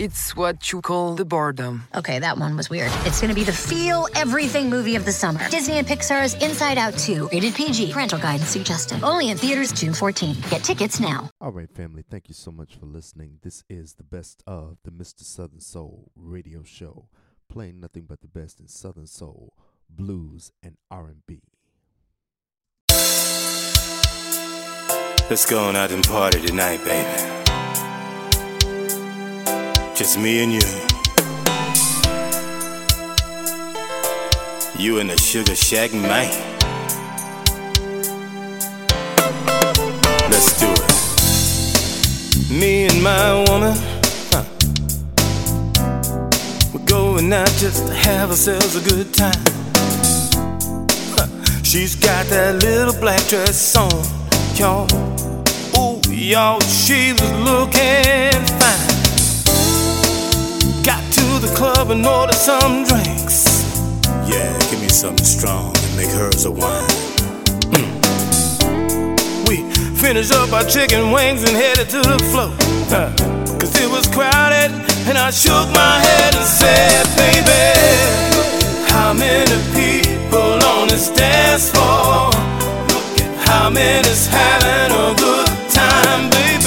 it's 0.00 0.34
what 0.36 0.72
you 0.72 0.80
call 0.80 1.14
the 1.14 1.24
boredom. 1.24 1.84
Okay, 1.94 2.18
that 2.18 2.38
one 2.38 2.56
was 2.56 2.68
weird. 2.70 2.90
It's 3.04 3.20
gonna 3.20 3.34
be 3.34 3.44
the 3.44 3.52
feel 3.52 4.08
everything 4.14 4.70
movie 4.70 4.96
of 4.96 5.04
the 5.04 5.12
summer. 5.12 5.48
Disney 5.50 5.78
and 5.78 5.86
Pixar's 5.86 6.34
Inside 6.42 6.78
Out 6.78 6.96
2, 6.98 7.28
rated 7.32 7.54
PG, 7.54 7.92
parental 7.92 8.18
guidance 8.18 8.48
suggested. 8.48 9.02
Only 9.02 9.30
in 9.30 9.36
theaters 9.36 9.72
June 9.72 9.92
14th. 9.92 10.50
Get 10.50 10.64
tickets 10.64 11.00
now. 11.00 11.30
All 11.40 11.52
right, 11.52 11.70
family, 11.70 12.04
thank 12.08 12.28
you 12.28 12.34
so 12.34 12.50
much 12.50 12.76
for 12.76 12.86
listening. 12.86 13.38
This 13.42 13.64
is 13.68 13.94
the 13.94 14.04
best 14.04 14.42
of 14.46 14.78
the 14.84 14.90
Mr. 14.90 15.22
Southern 15.22 15.60
Soul 15.60 16.10
radio 16.16 16.62
show, 16.62 17.08
playing 17.48 17.80
nothing 17.80 18.04
but 18.08 18.20
the 18.20 18.28
best 18.28 18.60
in 18.60 18.68
Southern 18.68 19.06
Soul, 19.06 19.54
blues, 19.88 20.52
and 20.62 20.76
R&B. 20.90 21.42
Let's 25.30 25.48
go 25.48 25.58
on 25.64 25.74
out 25.74 25.90
and 25.90 26.04
party 26.04 26.40
tonight, 26.42 26.84
baby. 26.84 27.44
Just 29.94 30.18
me 30.18 30.42
and 30.42 30.52
you. 30.52 30.60
You 34.78 34.98
and 34.98 35.10
the 35.10 35.16
Sugar 35.16 35.54
Shack, 35.54 35.92
man. 35.92 36.30
Let's 40.30 40.58
do 40.58 40.66
it. 40.66 40.90
Me 42.50 42.86
and 42.86 43.02
my 43.02 43.44
woman, 43.48 43.76
huh. 44.32 44.44
We're 46.72 46.86
going 46.86 47.32
out 47.32 47.50
just 47.58 47.86
to 47.86 47.94
have 47.94 48.30
ourselves 48.30 48.76
a 48.76 48.80
good 48.88 49.14
time. 49.14 49.44
Huh. 51.16 51.28
She's 51.62 51.94
got 51.94 52.26
that 52.26 52.62
little 52.62 53.00
black 53.00 53.26
dress 53.28 53.76
on, 53.76 53.90
y'all 54.56 54.88
y'all, 56.24 56.60
she 56.60 57.12
was 57.12 57.32
looking 57.44 58.46
fine. 58.58 58.93
The 61.44 61.54
club 61.56 61.90
and 61.90 62.06
ordered 62.06 62.34
some 62.34 62.84
drinks. 62.84 63.44
Yeah, 64.26 64.48
give 64.70 64.80
me 64.80 64.88
something 64.88 65.26
strong 65.26 65.76
and 65.76 65.94
make 65.94 66.08
hers 66.08 66.46
a 66.46 66.50
wine. 66.50 66.88
Mm. 67.76 67.92
We 69.46 69.56
finished 69.94 70.32
up 70.32 70.54
our 70.54 70.64
chicken 70.64 71.12
wings 71.12 71.42
and 71.42 71.54
headed 71.54 71.90
to 71.90 72.00
the 72.00 72.18
floor. 72.32 72.48
Cause 73.60 73.78
it 73.78 73.90
was 73.90 74.06
crowded, 74.08 74.72
and 75.06 75.18
I 75.18 75.30
shook 75.30 75.68
my 75.76 75.98
head 76.00 76.34
and 76.34 76.48
said, 76.48 77.04
Baby, 77.12 77.64
how 78.88 79.12
many 79.12 79.58
people 79.76 80.64
on 80.64 80.88
this 80.88 81.10
dance 81.10 81.68
floor? 81.68 82.32
Look 82.88 83.20
at 83.20 83.48
how 83.48 83.68
many's 83.68 84.26
having 84.28 84.96
a 84.96 85.14
good 85.14 85.48
time, 85.68 86.30
baby. 86.30 86.63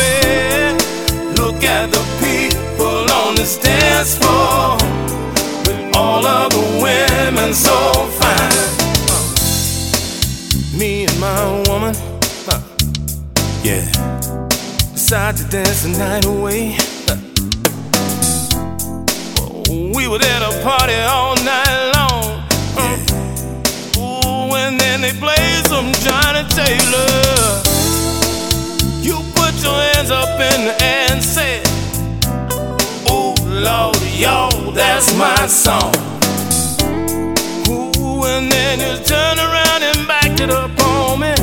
Women 7.47 7.63
so 7.63 7.93
fine. 8.19 8.51
Me 10.77 11.05
and 11.05 11.17
my 11.17 11.63
woman, 11.69 11.95
uh, 12.49 12.61
yeah. 13.63 13.85
Decided 14.91 15.37
to 15.37 15.47
dance 15.49 15.83
the 15.83 15.89
night 15.97 16.25
away. 16.25 16.75
Uh, 17.07 17.15
we 19.95 20.09
were 20.09 20.19
there 20.19 20.39
to 20.41 20.61
party 20.61 20.95
all 20.95 21.35
night 21.37 21.91
long. 21.95 22.43
Yeah. 22.75 24.01
Ooh, 24.01 24.55
and 24.55 24.77
then 24.77 24.99
they 24.99 25.13
played 25.13 25.67
some 25.67 25.93
Johnnie 26.03 26.43
Taylor 26.49 27.63
You 29.01 29.23
put 29.35 29.53
your 29.63 29.79
hands 29.93 30.11
up 30.11 30.37
in 30.37 30.65
the 30.67 30.75
air 30.83 31.11
and 31.11 31.23
say, 31.23 31.61
Oh 33.07 33.33
Lord, 33.45 34.01
yo, 34.19 34.49
that's 34.73 35.15
my 35.15 35.47
song. 35.47 35.93
And 38.29 38.51
then 38.51 38.79
you 38.79 39.03
turn 39.03 39.39
around 39.39 39.81
and 39.83 40.07
back 40.07 40.39
it 40.39 40.51
up 40.51 40.71
on 40.85 41.19
me. 41.21 41.33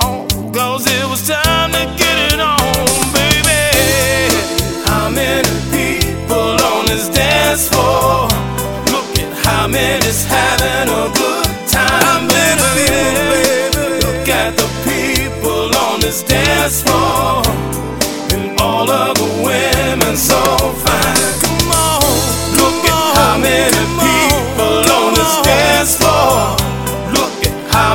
Oh, 0.00 0.26
cause 0.54 0.86
it 0.86 1.04
was 1.10 1.26
time 1.26 1.72
to 1.72 1.84
get 2.00 2.32
it 2.32 2.40
on, 2.40 2.84
baby. 3.12 3.62
How 4.86 5.10
many 5.10 5.48
people 5.70 6.56
on 6.72 6.86
this 6.86 7.08
dance 7.08 7.68
floor? 7.68 8.28
Look 8.94 9.10
at 9.18 9.30
how 9.44 9.68
many's 9.68 10.24
having 10.24 10.88
a 10.88 11.04
good 11.20 11.48
time, 11.68 12.28
baby. 12.28 12.88
Look 14.04 14.28
at 14.28 14.56
the 14.56 14.68
people 14.88 15.76
on 15.86 16.00
this 16.00 16.22
dance 16.22 16.82
floor, 16.82 17.42
and 18.32 18.58
all 18.60 18.88
of 18.88 19.16
the 19.16 19.28
women 19.44 20.16
so 20.16 20.40
fine. 20.84 21.05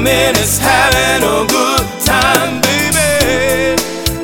How 0.02 0.06
many's 0.06 0.58
having 0.58 1.24
a 1.24 1.46
good 1.48 1.88
time, 2.04 2.62
baby. 2.62 3.82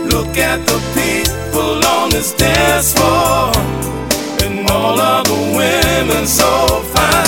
Look 0.10 0.38
at 0.38 0.66
the 0.66 0.80
people 0.96 1.86
on 1.86 2.10
this 2.10 2.34
dance 2.34 2.94
floor, 2.94 3.52
and 4.44 4.70
all 4.70 5.00
of 5.00 5.26
the 5.26 5.56
women 5.56 6.26
so 6.26 6.82
fine. 6.94 7.27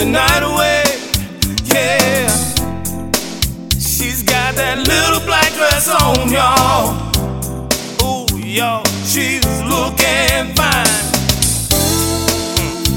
The 0.00 0.06
night 0.06 0.42
away. 0.42 0.82
Yeah, 1.74 2.26
she's 3.76 4.22
got 4.22 4.54
that 4.54 4.78
little 4.88 5.20
black 5.26 5.52
dress 5.52 5.88
on, 5.92 6.32
y'all. 6.32 6.96
Ooh, 8.00 8.38
y'all, 8.38 8.82
she's 9.04 9.44
looking 9.68 10.56
fine. 10.56 11.04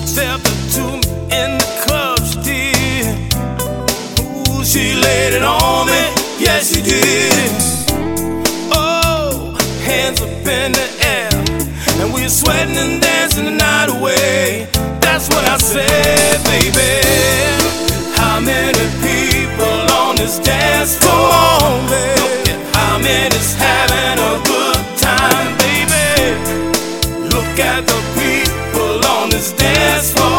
Stepped 0.07 0.47
up 0.47 0.59
to 0.75 0.83
me 0.95 1.11
in 1.39 1.49
the 1.59 1.69
club, 1.83 2.19
she 2.23 2.39
did. 2.47 3.33
Ooh, 4.23 4.63
she 4.63 4.95
laid 4.95 5.33
it 5.33 5.43
on 5.43 5.87
me, 5.87 6.03
yeah, 6.39 6.59
she 6.59 6.81
did. 6.81 7.51
Oh, 8.71 9.57
hands 9.83 10.21
up 10.21 10.29
in 10.29 10.71
the 10.71 10.87
air, 11.03 11.31
and 11.99 12.13
we're 12.13 12.29
sweating 12.29 12.77
and 12.77 13.01
dancing 13.01 13.43
the 13.43 13.51
night 13.51 13.89
away 13.89 14.72
that's 15.13 15.29
what 15.29 15.47
I 15.47 15.57
said, 15.57 16.43
baby. 16.49 16.91
How 18.17 18.39
many 18.39 18.85
people 19.05 19.79
on 20.01 20.15
this 20.15 20.39
dance 20.39 20.97
floor? 20.97 21.59
Look 21.93 22.49
at 22.49 22.75
how 22.75 22.97
many's 22.97 23.53
having 23.53 24.17
a 24.31 24.33
good 24.51 24.81
time, 24.97 25.51
baby. 25.61 26.09
Look 27.29 27.59
at 27.59 27.85
the 27.85 27.99
people 28.17 29.05
on 29.05 29.29
this 29.29 29.53
dance 29.53 30.11
floor. 30.13 30.32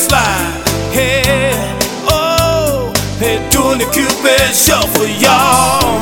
Slide. 0.00 0.62
Hey, 0.92 1.52
oh, 2.08 2.92
they're 3.18 3.44
doing 3.50 3.78
the 3.78 3.88
Cupid 3.92 4.54
shuffle, 4.54 4.88
for 4.96 5.06
y'all. 5.06 6.00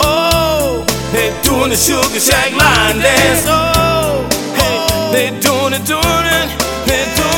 Oh, 0.00 0.84
they're 1.12 1.36
doing 1.42 1.70
the 1.70 1.76
Sugar 1.76 2.20
Shack 2.20 2.52
line 2.52 2.98
dance. 2.98 3.44
Oh, 3.46 4.26
hey, 4.56 5.12
they're 5.12 5.40
doing 5.40 5.74
it, 5.74 5.84
doing 5.84 6.26
it, 6.40 6.48
they're 6.86 7.10
doing 7.16 7.30
it 7.30 7.35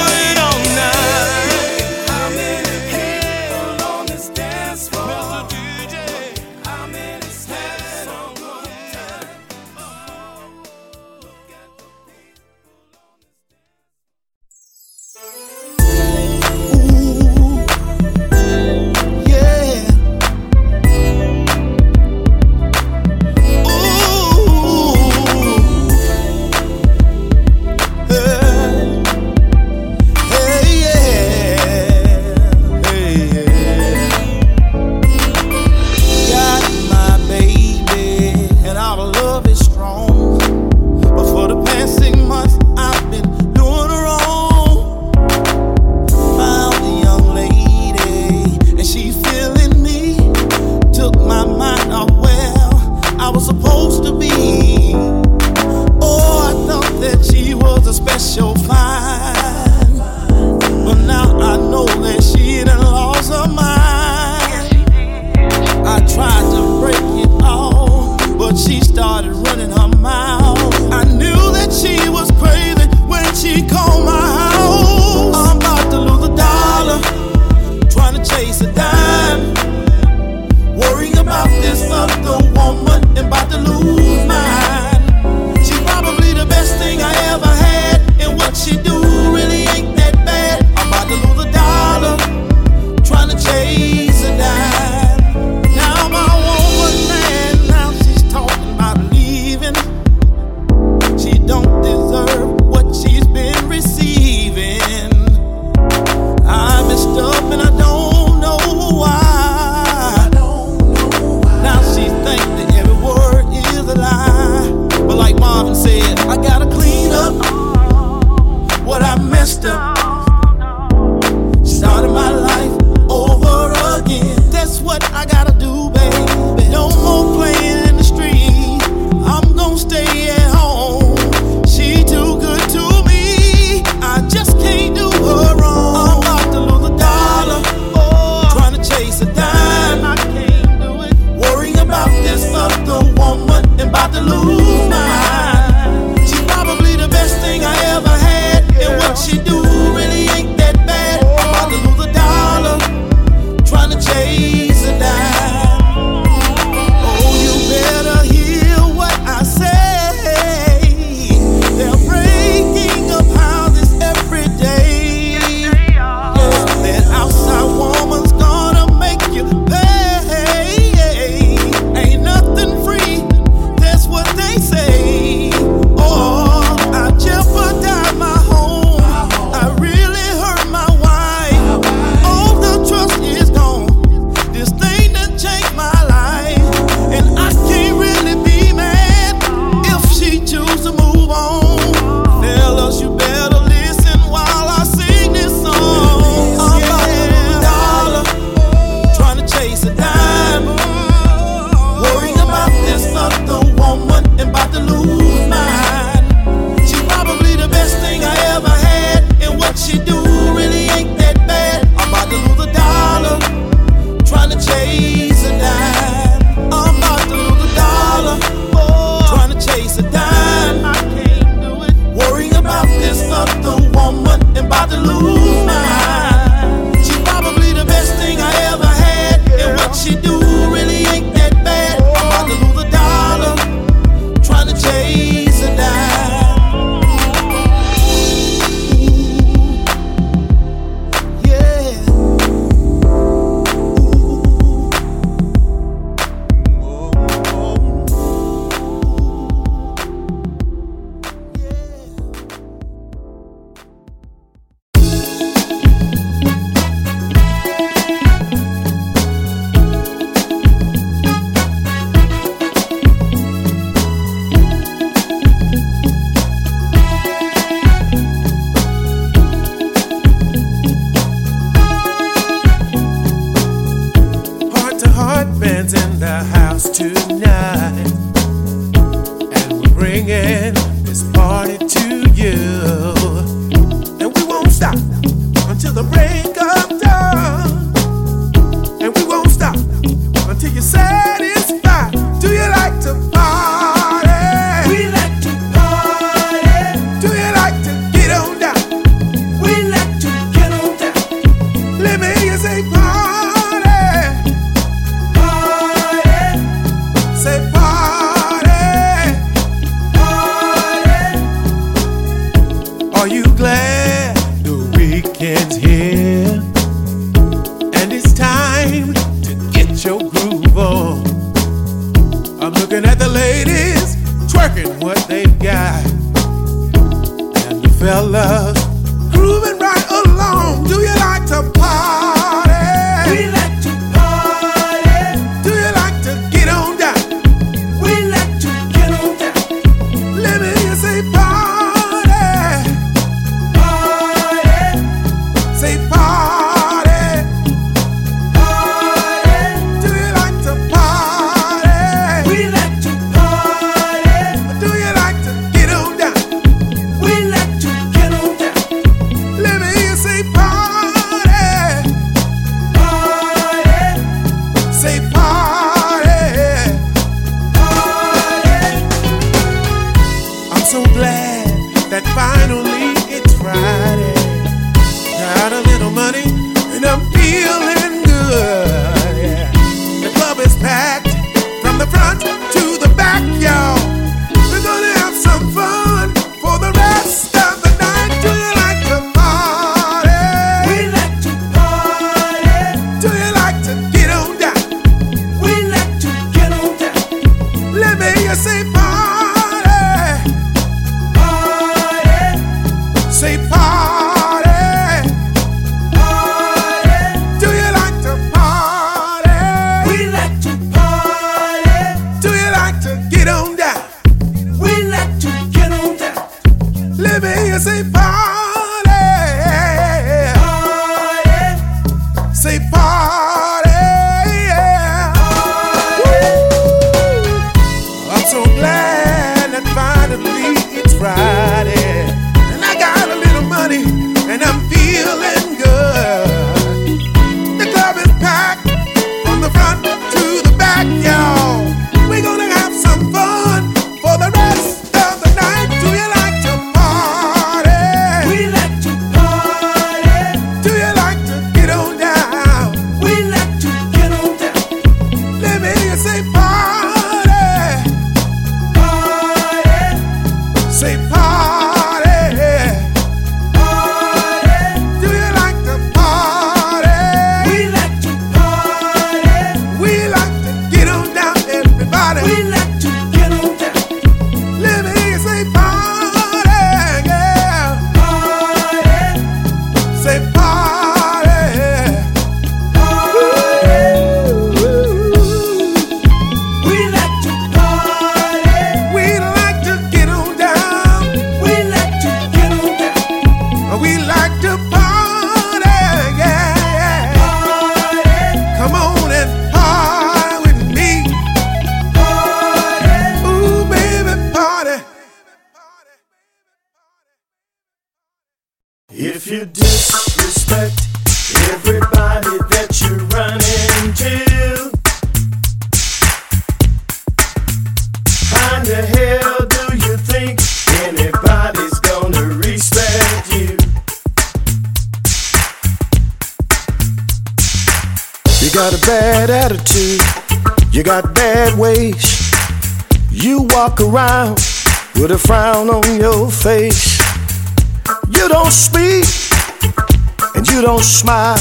smile. 541.18 541.58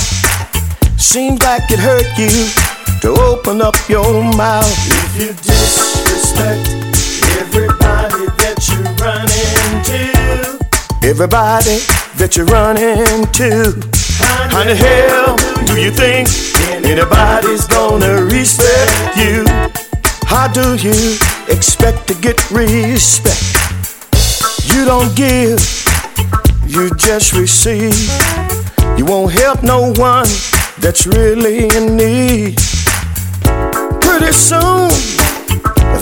Seems 0.97 1.41
like 1.41 1.71
it 1.71 1.79
hurt 1.79 2.07
you 2.17 2.29
to 3.01 3.09
open 3.21 3.61
up 3.61 3.75
your 3.89 4.23
mouth. 4.35 4.65
If 4.87 5.21
you 5.21 5.27
disrespect 5.27 6.67
everybody 7.41 8.25
that 8.41 8.57
you 8.69 8.79
run 9.03 9.27
into, 9.57 11.07
everybody 11.07 11.79
that 12.19 12.35
you 12.37 12.43
run 12.45 12.77
into, 12.77 13.49
how 14.51 14.63
the 14.63 14.75
hell 14.75 15.66
do 15.77 15.83
you 15.83 15.91
think 15.91 16.27
anybody's 16.83 17.67
gonna 17.67 18.23
respect 18.23 19.15
you? 19.15 19.45
How 20.25 20.47
do 20.47 20.75
you 20.75 21.15
expect 21.49 22.07
to 22.07 22.15
get 22.15 22.37
respect? 22.49 23.43
You 24.73 24.85
don't 24.85 25.15
give, 25.15 25.59
you 26.65 26.89
just 26.95 27.33
receive. 27.33 27.93
You 28.97 29.05
won't 29.05 29.31
help 29.33 29.61
no 29.61 29.93
one 29.93 30.25
that's 30.79 31.05
really 31.05 31.67
in 31.67 31.95
need. 31.95 32.57
Pretty 34.01 34.33
soon, 34.33 34.89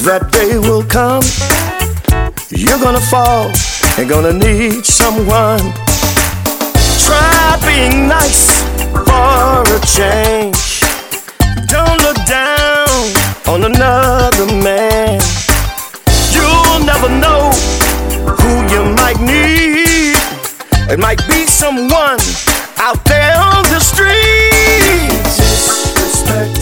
that 0.07 0.29
day 0.31 0.57
will 0.57 0.85
come. 0.85 1.23
You're 2.49 2.79
gonna 2.79 3.05
fall 3.11 3.51
and 3.97 4.07
gonna 4.07 4.31
need 4.31 4.85
someone. 4.85 5.59
Try 7.03 7.59
being 7.67 8.07
nice 8.07 8.54
for 9.05 9.63
a 9.77 9.79
change. 9.85 10.81
Don't 11.67 12.01
look 12.01 12.19
down 12.25 12.87
on 13.47 13.63
another 13.63 14.47
man. 14.63 15.21
You'll 16.31 16.81
never 16.85 17.09
know 17.09 17.51
who 18.39 18.51
you 18.73 18.81
might 18.95 19.19
need. 19.19 20.17
It 20.91 20.99
might 20.99 21.21
be 21.27 21.45
someone 21.45 22.19
out 22.77 23.03
there 23.05 23.37
on 23.37 23.63
the 23.73 23.79
street. 23.79 25.09
Disrespect 25.37 26.57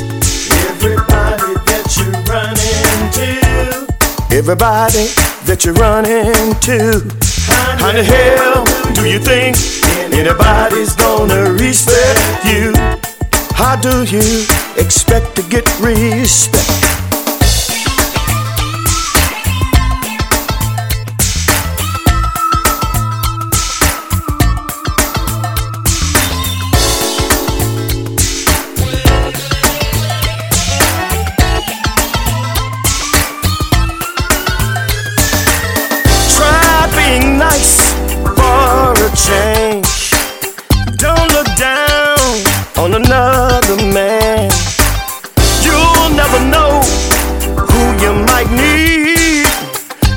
everybody 0.68 1.54
that 1.70 1.86
you 1.98 2.08
run 2.32 2.56
into. 2.80 3.26
Everybody 4.36 5.08
that 5.46 5.66
you 5.66 5.74
run 5.74 6.06
into. 6.06 7.02
How 7.82 7.92
the 7.92 8.04
hell 8.04 8.64
do 8.94 9.10
you 9.10 9.20
think 9.20 9.83
anybody's 10.14 10.96
gonna 10.96 11.52
respect 11.54 12.46
you? 12.46 12.74
How 13.56 13.76
do 13.76 14.04
you 14.04 14.46
expect 14.78 15.36
to 15.36 15.44
get 15.44 15.66
respect? 15.80 16.94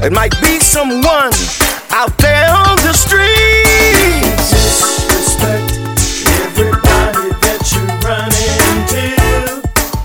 It 0.07 0.13
might 0.13 0.41
be 0.41 0.61
someone 0.61 1.33
out 1.91 2.17
there 2.19 2.49
on 2.49 2.77
the 2.87 2.93
street. 2.93 4.23
Disrespect 4.47 5.73
everybody 6.47 7.35
that 7.43 7.67
you 7.75 7.83
run 8.07 8.31
into. 8.31 9.03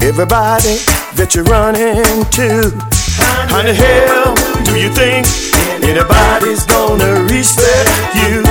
Everybody 0.04 0.78
that 1.18 1.36
you 1.36 1.44
run 1.44 1.76
into. 1.76 2.72
How 3.52 3.62
the 3.62 3.76
hell 3.76 4.34
do 4.66 4.80
you 4.80 4.90
think 4.90 5.28
anybody's 5.84 6.66
gonna 6.66 7.22
respect 7.30 7.92
you? 8.16 8.42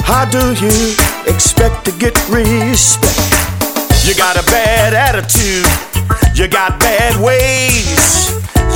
How 0.00 0.24
do 0.24 0.54
you 0.64 1.09
expect 1.26 1.84
to 1.86 1.92
get 1.92 2.14
respect. 2.28 3.18
You 4.06 4.14
got 4.14 4.36
a 4.36 4.44
bad 4.50 4.94
attitude, 4.94 5.66
you 6.34 6.48
got 6.48 6.80
bad 6.80 7.20
ways. 7.20 8.30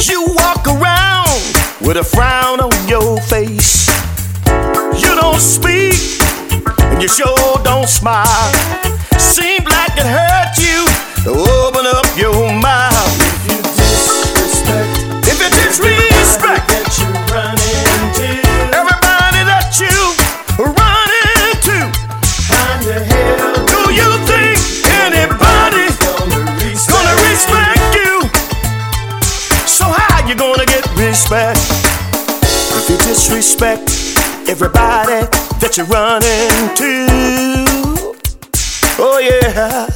You 0.08 0.24
walk 0.28 0.66
around 0.66 1.28
with 1.80 1.96
a 1.96 2.04
frown 2.04 2.60
on 2.60 2.88
your 2.88 3.20
face. 3.22 3.88
You 5.02 5.14
don't 5.14 5.40
speak, 5.40 6.20
and 6.90 7.02
you 7.02 7.08
sure 7.08 7.58
don't 7.64 7.88
smile. 7.88 8.52
Seems 9.18 9.66
like 9.66 9.96
it 9.96 10.06
hurts 10.06 10.58
you 10.58 10.86
to 11.24 11.30
open 11.30 11.86
up 11.86 12.06
your 12.16 12.52
mind. 12.60 12.93
disrespect 33.34 33.90
everybody 34.48 35.26
that 35.58 35.74
you 35.76 35.82
run 35.86 36.22
into. 36.22 37.06
Oh, 38.96 39.18
yeah. 39.18 39.86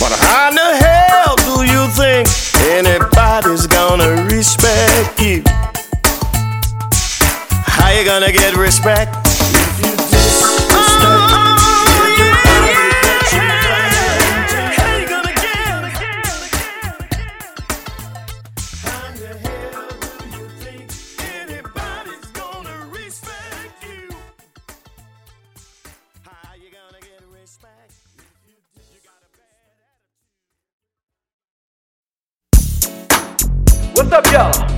But 0.00 0.12
how 0.16 0.48
in 0.48 0.54
the 0.54 0.70
hell 0.80 1.36
do 1.36 1.64
you 1.70 1.86
think 1.92 2.26
anybody's 2.72 3.66
gonna 3.66 4.24
respect 4.24 5.20
you? 5.20 5.42
How 7.66 7.90
you 7.90 8.06
gonna 8.06 8.32
get 8.32 8.56
respect? 8.56 9.29
What's 34.10 34.26
up, 34.26 34.34
y'all? 34.34 34.68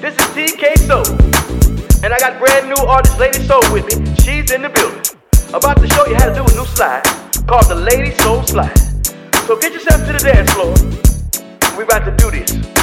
This 0.00 0.16
is 0.18 0.26
TK 0.34 0.76
Soul. 0.78 1.06
And 2.02 2.12
I 2.12 2.18
got 2.18 2.40
brand 2.40 2.66
new 2.66 2.86
artist 2.88 3.20
Lady 3.20 3.38
Soul 3.46 3.62
with 3.72 3.86
me. 3.86 4.04
She's 4.16 4.50
in 4.50 4.62
the 4.62 4.68
building. 4.68 5.00
About 5.54 5.76
to 5.76 5.86
show 5.90 6.06
you 6.06 6.16
how 6.16 6.26
to 6.26 6.34
do 6.34 6.42
a 6.42 6.58
new 6.58 6.66
slide 6.66 7.04
called 7.46 7.66
the 7.66 7.76
Lady 7.76 8.10
Soul 8.18 8.42
Slide. 8.42 8.76
So 9.46 9.56
get 9.60 9.74
yourself 9.74 10.04
to 10.08 10.12
the 10.12 10.18
dance 10.18 10.50
floor. 10.50 10.74
We're 11.76 11.84
about 11.84 12.04
to 12.04 12.16
do 12.16 12.32
this. 12.32 12.79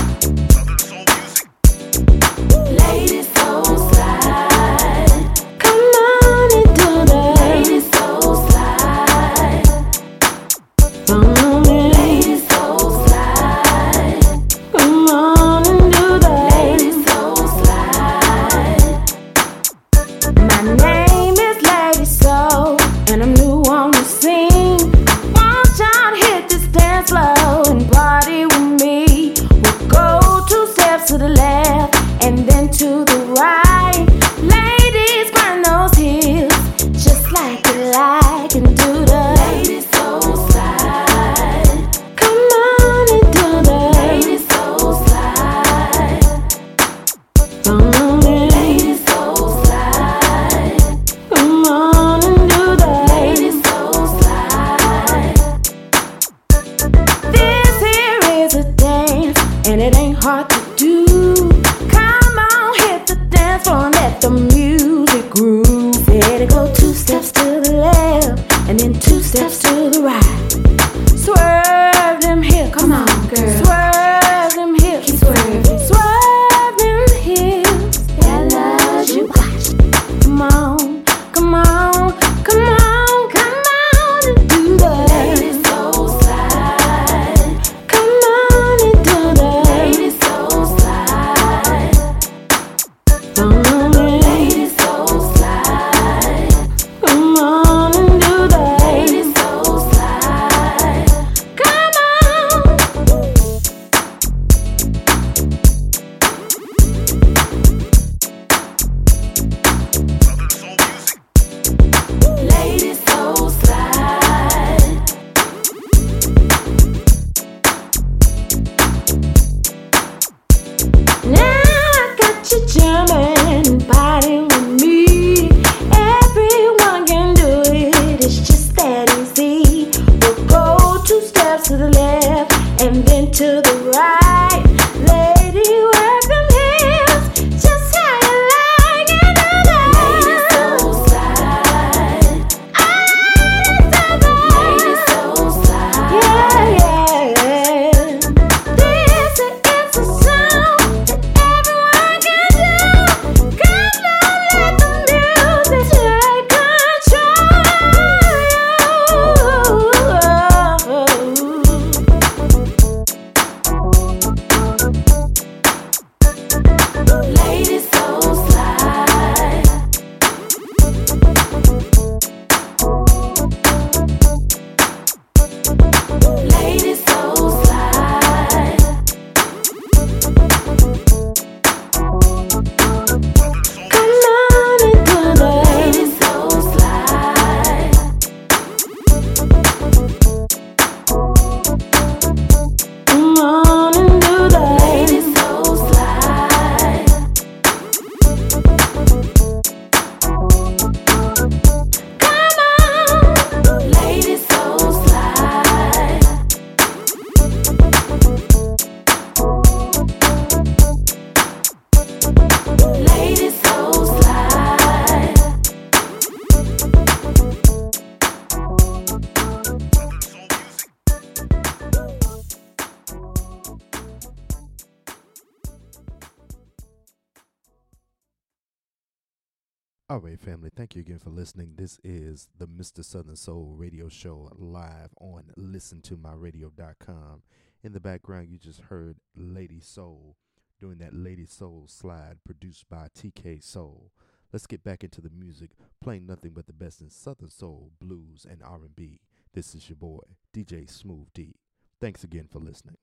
Is 232.07 232.47
the 232.57 232.67
Mr. 232.67 233.03
Southern 233.03 233.35
Soul 233.35 233.73
radio 233.75 234.07
show 234.07 234.49
live 234.55 235.09
on 235.19 235.51
listentomyradio.com. 235.57 237.41
In 237.83 237.91
the 237.91 237.99
background, 237.99 238.47
you 238.49 238.57
just 238.57 238.79
heard 238.79 239.17
Lady 239.35 239.81
Soul 239.81 240.37
doing 240.79 240.99
that 240.99 241.13
Lady 241.13 241.45
Soul 241.45 241.83
slide 241.87 242.37
produced 242.45 242.89
by 242.89 243.09
TK 243.13 243.61
Soul. 243.61 244.13
Let's 244.53 244.67
get 244.67 244.85
back 244.85 245.03
into 245.03 245.19
the 245.19 245.29
music, 245.29 245.71
playing 246.01 246.25
nothing 246.25 246.51
but 246.55 246.67
the 246.67 246.73
best 246.73 247.01
in 247.01 247.09
Southern 247.09 247.49
Soul, 247.49 247.91
blues, 247.99 248.45
and 248.49 248.63
R&B. 248.63 249.19
This 249.53 249.75
is 249.75 249.89
your 249.89 249.97
boy, 249.97 250.21
DJ 250.55 250.89
Smooth 250.89 251.27
D. 251.33 251.55
Thanks 251.99 252.23
again 252.23 252.47
for 252.49 252.59
listening. 252.59 252.95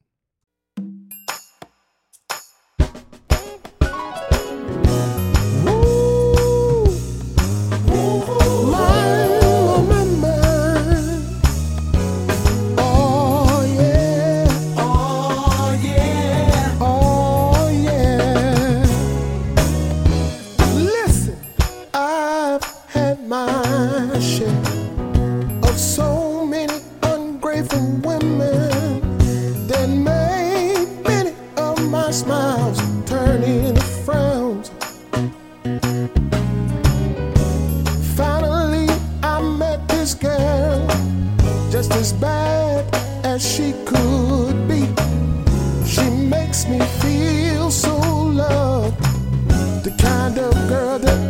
Long 50.05 50.35
time 50.35 50.53
coming, 50.69 51.01
but 51.03 51.24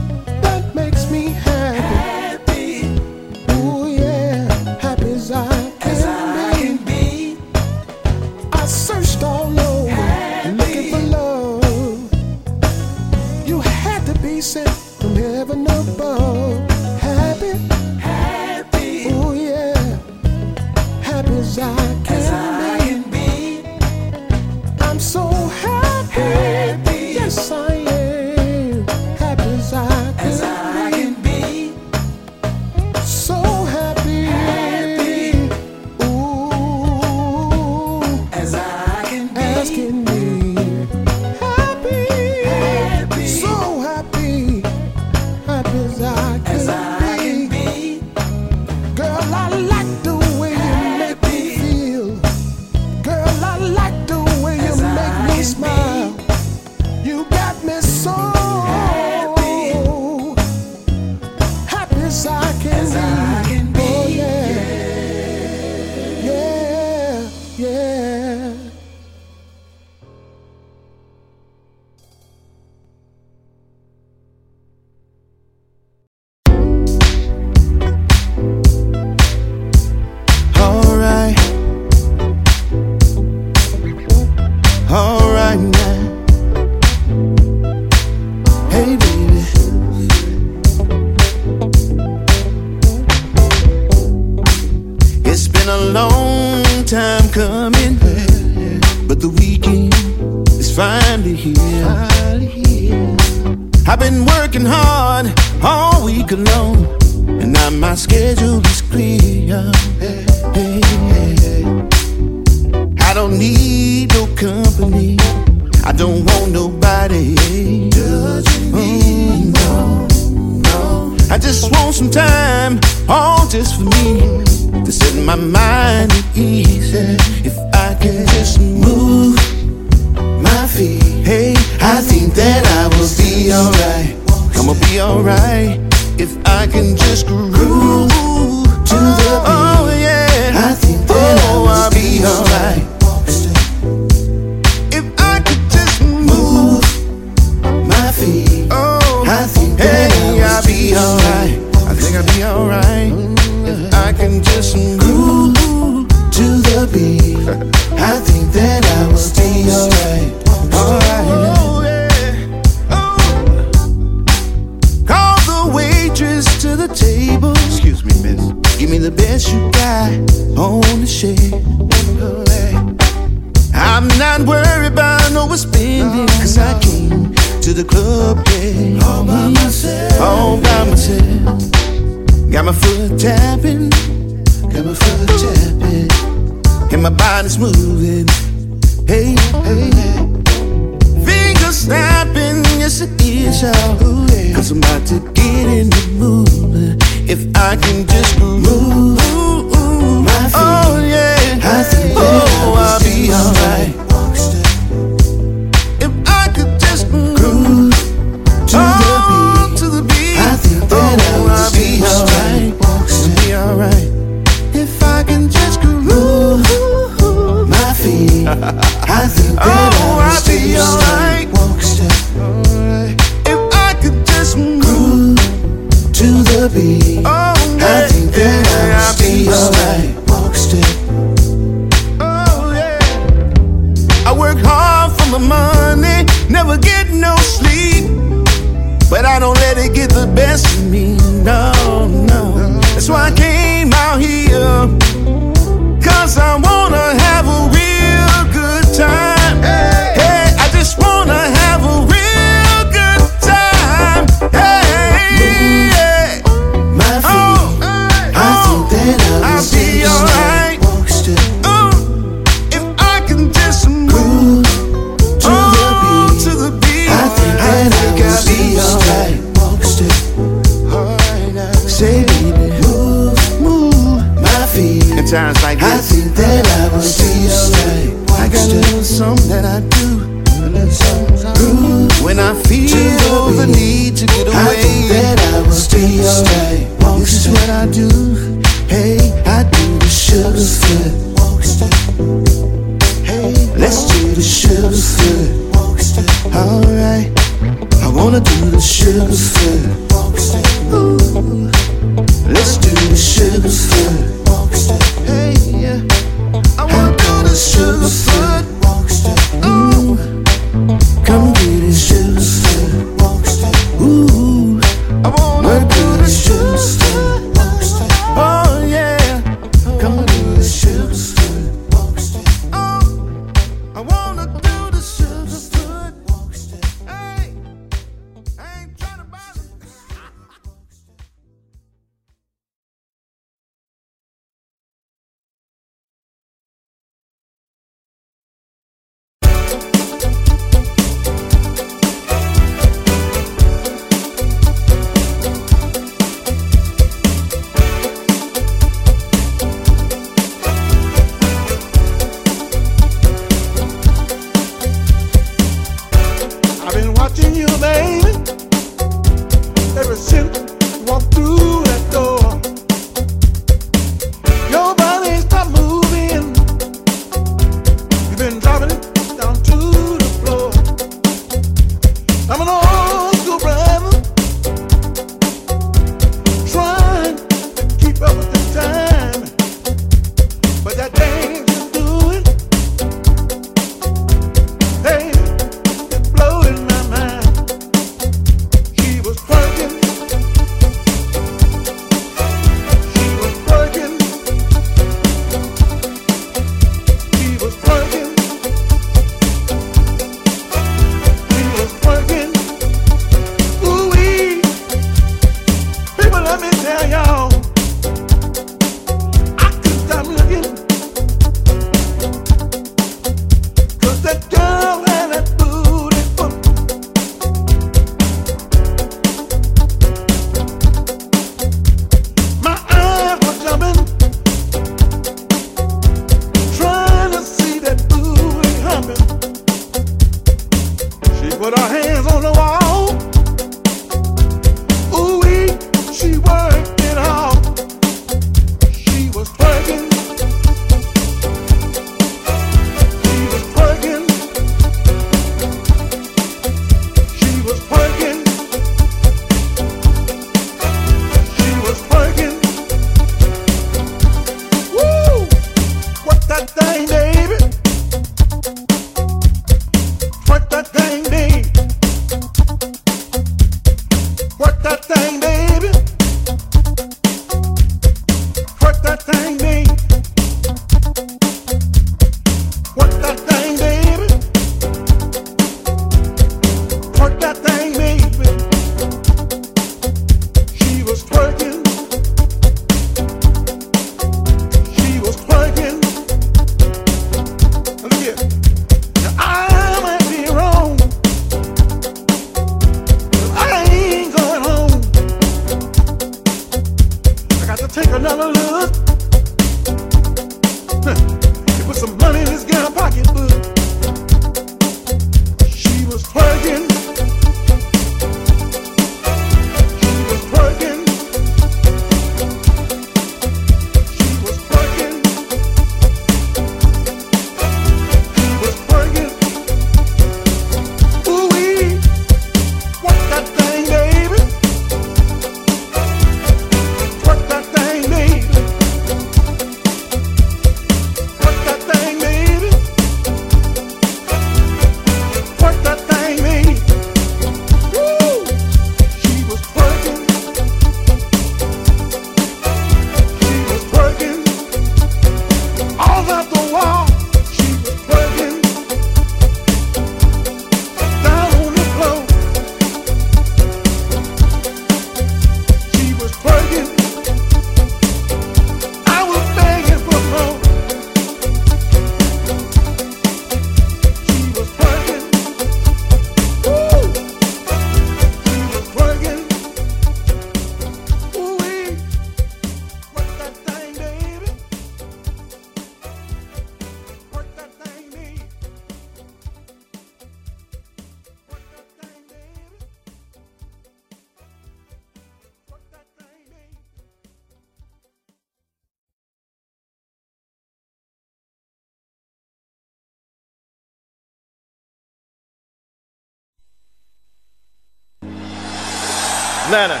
Atlanta. 599.76 600.00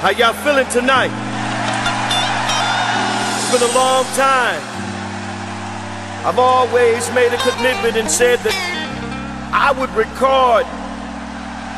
How 0.00 0.16
y'all 0.16 0.32
feeling 0.40 0.64
tonight? 0.72 1.12
It's 3.36 3.52
been 3.52 3.68
a 3.68 3.74
long 3.76 4.08
time. 4.16 4.64
I've 6.24 6.40
always 6.40 7.04
made 7.12 7.36
a 7.36 7.40
commitment 7.44 8.00
and 8.00 8.08
said 8.08 8.40
that 8.48 8.56
I 9.52 9.76
would 9.76 9.92
record 9.92 10.64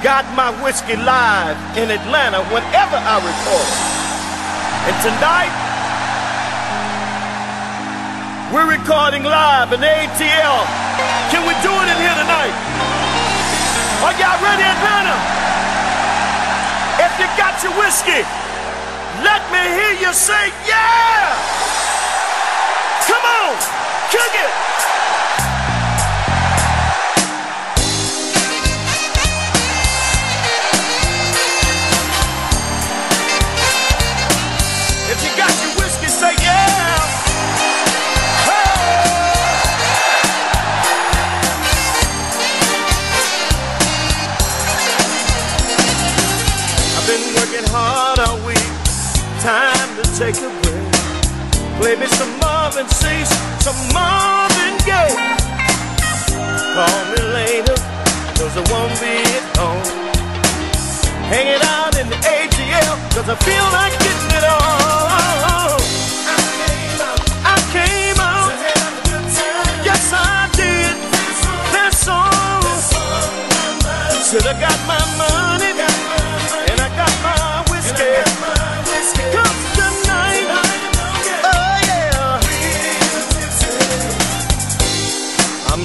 Got 0.06 0.22
My 0.38 0.54
Whiskey 0.62 0.94
live 0.94 1.58
in 1.74 1.90
Atlanta 1.90 2.46
whenever 2.54 2.94
I 2.94 3.18
record. 3.26 3.70
And 4.86 4.94
tonight, 5.02 5.50
we're 8.54 8.70
recording 8.70 9.26
live 9.26 9.74
in 9.74 9.82
ATL. 9.82 10.62
Can 11.34 11.42
we 11.42 11.58
do 11.58 11.74
it 11.74 11.90
in 11.90 11.98
here 11.98 12.18
tonight? 12.22 12.54
Are 13.98 14.14
y'all 14.14 14.38
ready, 14.46 14.62
Atlanta? 14.62 15.43
Your 17.64 17.72
whiskey, 17.80 18.20
let 19.24 19.40
me 19.50 19.56
hear 19.56 19.92
you 19.98 20.12
say, 20.12 20.52
yeah! 20.68 21.32
Come 23.08 23.24
on, 23.24 23.56
kick 24.10 24.34
it! 24.34 24.73
Time 49.44 49.92
to 50.00 50.04
take 50.16 50.40
a 50.40 50.48
break. 50.64 50.88
Play 51.76 51.96
me 52.00 52.06
some 52.06 52.32
Marvin 52.40 52.88
Sease, 52.88 53.28
some 53.60 53.76
Marvin 53.92 54.72
Gaye. 54.88 55.36
Call 56.72 57.04
me 57.12 57.20
later, 57.36 57.76
cause 58.40 58.56
I 58.56 58.64
won't 58.72 58.96
be 59.04 59.20
at 59.20 59.44
home. 59.60 59.84
Hanging 61.28 61.60
out 61.60 61.92
in 62.00 62.08
the 62.08 62.16
ATL, 62.24 62.96
cause 63.12 63.28
I 63.28 63.36
feel 63.44 63.66
like 63.76 63.92
getting 64.00 64.32
it 64.32 64.44
on. 64.48 64.62
I 67.44 67.56
came 67.76 68.16
out, 68.16 68.48
yes 69.84 70.08
I 70.10 70.48
did. 70.56 70.96
This 71.68 72.00
song, 72.00 72.64
should've 74.24 74.58
got 74.58 74.80
my 74.88 75.04
money, 75.20 75.53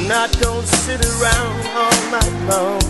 not 0.10 0.32
gonna 0.41 0.66
sit 0.66 0.99
around 1.05 1.62
all 1.78 2.01
night 2.10 2.34
long. 2.49 2.82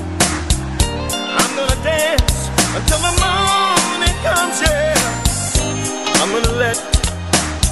I'm 1.35 1.51
gonna 1.59 1.83
dance 1.83 2.47
until 2.71 2.99
the 3.03 3.13
morning 3.19 4.15
comes, 4.23 4.61
yeah. 4.63 4.95
I'm 6.21 6.31
gonna 6.31 6.55
let 6.55 6.79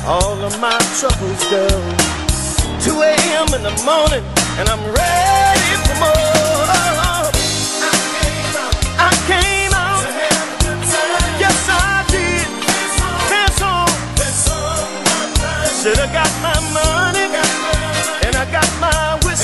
all 0.06 0.36
of 0.44 0.60
my 0.60 0.78
troubles 1.00 1.42
go. 1.48 1.66
2 2.84 2.92
a.m. 3.02 3.48
in 3.56 3.64
the 3.64 3.72
morning, 3.88 4.24
and 4.60 4.68
I'm 4.68 4.84
ready 4.84 5.74
for 5.88 5.96
more. 6.04 6.68
I 9.00 9.12
came 9.32 9.72
out, 9.72 10.04
yes 11.40 11.70
I 11.72 12.04
did. 12.12 12.48
On, 13.64 13.88
should've 15.82 16.12
got 16.12 16.32
my 16.44 16.57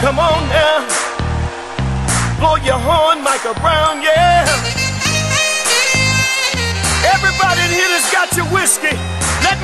Come 0.00 0.18
on 0.18 0.48
now. 0.48 0.86
Blow 2.38 2.56
your 2.56 2.78
horn, 2.78 3.24
Michael 3.24 3.54
Brown, 3.54 4.02
yeah. 4.02 4.44
Everybody 7.14 7.60
in 7.64 7.72
here 7.72 7.88
that's 7.88 8.12
got 8.12 8.28
your 8.36 8.46
whiskey, 8.52 8.94
let 9.42 9.56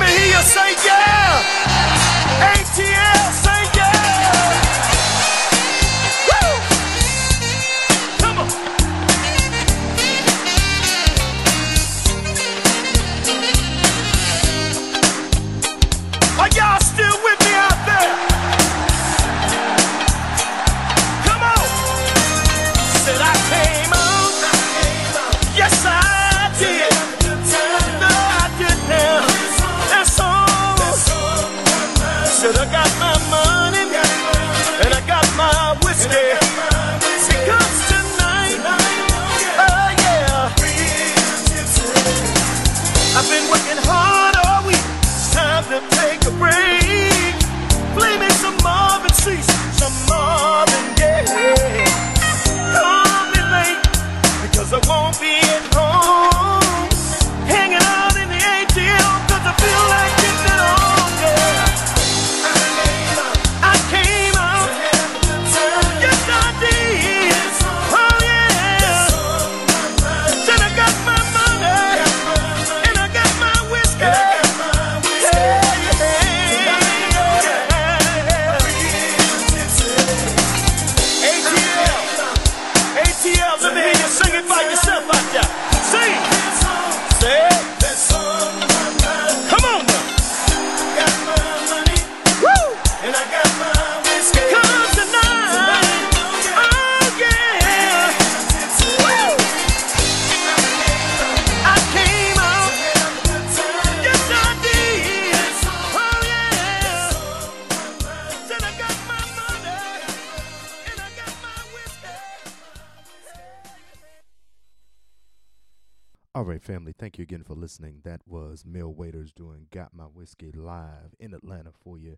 thank 117.03 117.17
you 117.17 117.23
again 117.23 117.43
for 117.43 117.53
listening. 117.53 117.99
That 118.05 118.21
was 118.25 118.63
Mel 118.65 118.93
Waiters 118.93 119.33
doing 119.33 119.67
Got 119.71 119.93
My 119.93 120.05
Whiskey 120.05 120.53
live 120.53 121.13
in 121.19 121.33
Atlanta 121.33 121.71
for 121.83 121.97
you. 121.97 122.17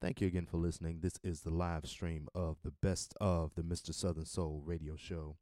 Thank 0.00 0.22
you 0.22 0.26
again 0.26 0.46
for 0.46 0.56
listening. 0.56 1.00
This 1.00 1.18
is 1.22 1.40
the 1.40 1.50
live 1.50 1.84
stream 1.84 2.28
of 2.34 2.56
the 2.64 2.70
best 2.70 3.14
of 3.20 3.54
the 3.56 3.62
Mr. 3.62 3.92
Southern 3.92 4.24
Soul 4.24 4.62
radio 4.64 4.96
show. 4.96 5.36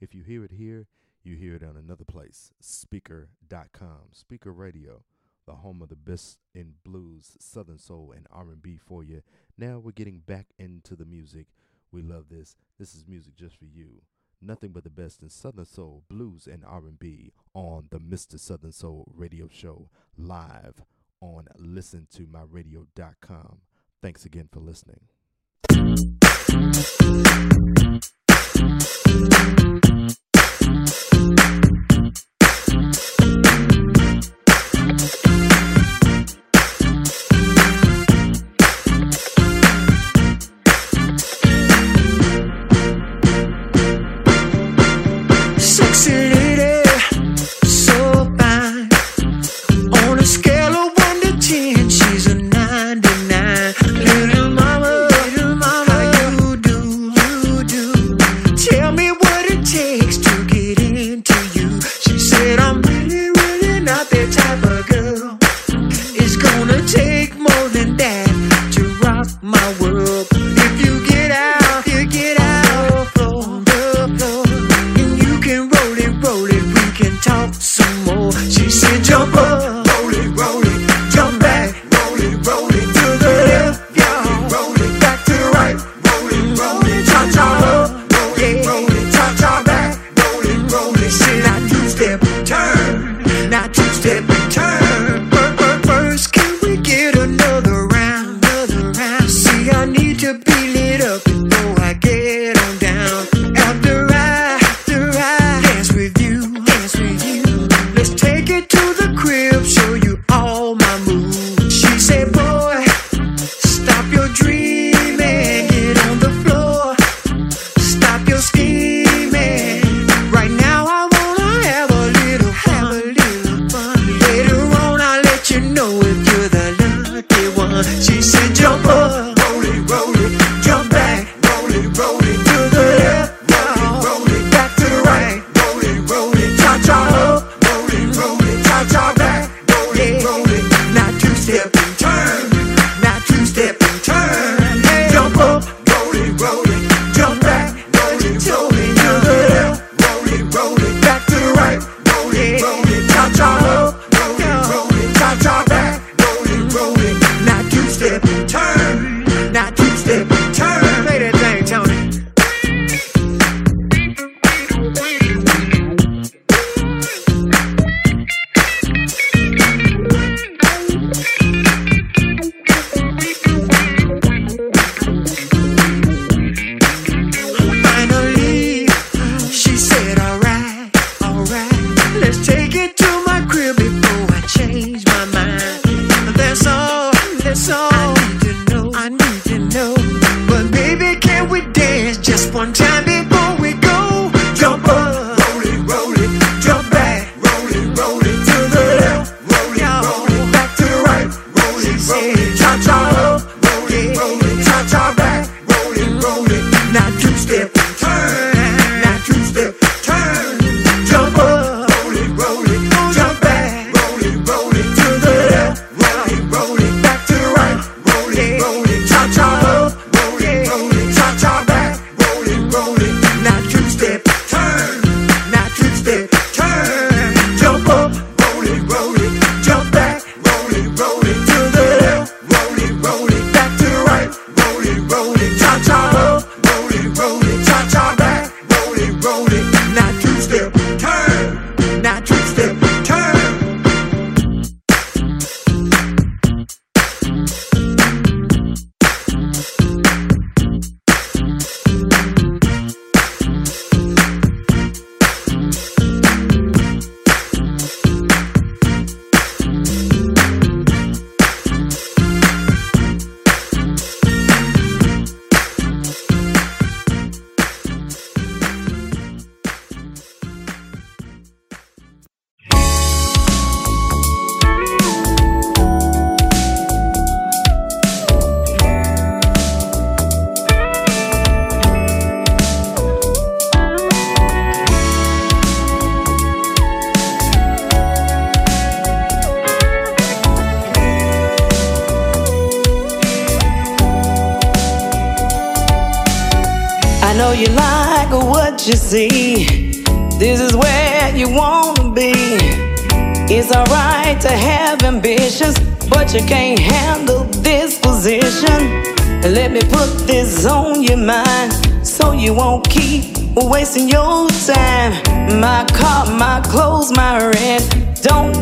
If 0.00 0.12
you 0.12 0.24
hear 0.24 0.44
it 0.44 0.50
here, 0.50 0.88
you 1.22 1.36
hear 1.36 1.54
it 1.54 1.62
on 1.62 1.76
another 1.76 2.04
place, 2.04 2.50
Spreaker.com. 2.60 4.10
Spreaker 4.12 4.58
Radio, 4.58 5.04
the 5.46 5.54
home 5.54 5.80
of 5.80 5.88
the 5.88 5.94
best 5.94 6.38
in 6.52 6.74
blues, 6.82 7.36
Southern 7.38 7.78
Soul, 7.78 8.12
and 8.12 8.26
R&B 8.32 8.76
for 8.76 9.04
you. 9.04 9.22
Now 9.56 9.78
we're 9.78 9.92
getting 9.92 10.18
back 10.18 10.46
into 10.58 10.96
the 10.96 11.04
music. 11.04 11.46
We 11.92 12.02
love 12.02 12.24
this. 12.28 12.56
This 12.76 12.96
is 12.96 13.06
music 13.06 13.36
just 13.36 13.56
for 13.56 13.66
you 13.66 14.02
nothing 14.42 14.72
but 14.72 14.84
the 14.84 14.90
best 14.90 15.22
in 15.22 15.30
Southern 15.30 15.64
Soul, 15.64 16.04
blues, 16.08 16.46
and 16.46 16.62
R&B 16.64 17.32
on 17.54 17.88
the 17.90 17.98
Mr. 17.98 18.38
Southern 18.38 18.70
Soul 18.72 19.10
radio 19.14 19.48
show 19.48 19.88
live 20.16 20.84
on 21.20 21.48
listentomyradio.com. 21.58 23.58
Thanks 24.00 24.24
again 24.24 24.48
for 24.50 24.60
listening. 24.60 25.00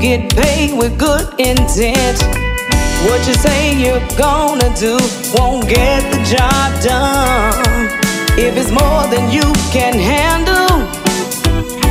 Get 0.01 0.35
paid 0.35 0.73
with 0.79 0.99
good 0.99 1.29
intent. 1.39 2.19
What 3.05 3.27
you 3.29 3.35
say 3.35 3.77
you're 3.77 4.01
gonna 4.17 4.73
do 4.77 4.97
won't 5.35 5.69
get 5.69 6.01
the 6.11 6.21
job 6.25 6.83
done. 6.83 7.89
If 8.39 8.57
it's 8.57 8.71
more 8.71 9.05
than 9.13 9.31
you 9.31 9.45
can 9.73 9.93
handle, 9.93 10.79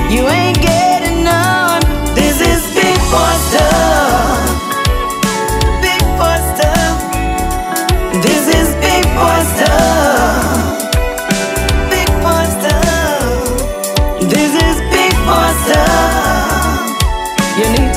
you 0.10 0.28
ain't 0.28 0.60
getting 0.60 1.24
none. 1.24 1.82
This 2.16 2.42
is 2.42 2.74
big 2.74 2.98
boy 3.12 3.36
stuff. 3.50 4.19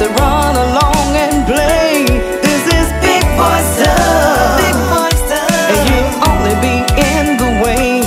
To 0.02 0.08
run 0.14 0.56
along 0.56 1.14
and 1.14 1.46
play. 1.46 2.04
This 2.42 2.64
is 2.78 2.86
big 2.98 3.22
boy 3.38 3.60
stuff. 3.74 4.58
Big 4.58 4.76
boy 4.90 5.12
stuff. 5.26 5.70
And 5.70 5.80
you'll 5.88 6.14
only 6.26 6.54
be 6.66 6.76
in 7.14 7.26
the 7.42 7.50
way. 7.62 8.02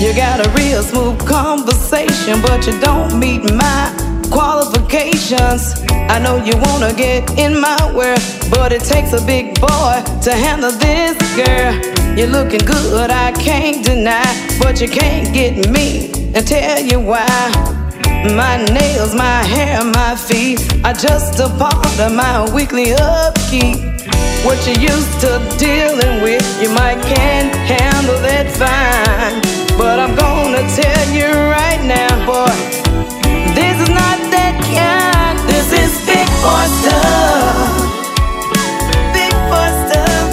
You 0.00 0.14
got 0.14 0.46
a 0.46 0.48
real 0.50 0.82
smooth 0.82 1.18
conversation, 1.26 2.40
but 2.40 2.66
you 2.66 2.78
don't 2.80 3.18
meet 3.18 3.42
my 3.52 3.90
qualifications. 4.30 5.74
I 6.14 6.20
know 6.20 6.36
you 6.36 6.54
wanna 6.68 6.92
get 6.94 7.36
in 7.36 7.58
my 7.58 7.80
world, 7.92 8.22
but 8.48 8.70
it 8.72 8.82
takes 8.82 9.12
a 9.12 9.22
big 9.26 9.60
boy 9.60 9.94
to 10.22 10.32
handle 10.32 10.70
this 10.70 11.16
girl. 11.34 11.74
You're 12.16 12.28
looking 12.28 12.64
good, 12.64 13.10
I 13.10 13.32
can't 13.32 13.84
deny, 13.84 14.30
but 14.60 14.80
you 14.80 14.88
can't 14.88 15.34
get 15.34 15.68
me 15.68 16.12
and 16.32 16.46
tell 16.46 16.80
you 16.80 17.00
why. 17.00 17.73
My 18.32 18.56
nails, 18.56 19.14
my 19.14 19.44
hair, 19.44 19.84
my 19.84 20.16
feet 20.16 20.58
are 20.82 20.94
just 20.94 21.38
a 21.40 21.48
part 21.58 22.00
of 22.00 22.14
my 22.14 22.50
weekly 22.54 22.94
upkeep. 22.94 23.76
What 24.46 24.56
you 24.66 24.80
used 24.80 25.20
to 25.20 25.44
dealing 25.58 26.22
with, 26.22 26.42
you 26.62 26.70
might 26.70 27.02
can't 27.02 27.54
handle 27.54 28.18
that 28.24 28.48
fine. 28.56 29.42
But 29.76 29.98
I'm 29.98 30.16
gonna 30.16 30.64
tell 30.72 31.06
you 31.12 31.28
right 31.52 31.84
now, 31.84 32.24
boy, 32.24 32.48
this 33.52 33.76
is 33.84 33.90
not 33.90 34.18
that 34.32 34.56
kind. 34.72 35.36
This 35.46 35.68
is 35.76 35.92
big 36.08 36.26
boy 36.40 36.64
stuff. 36.80 37.76
Big 39.12 39.34
boy 39.52 39.68
stuff. 39.84 40.28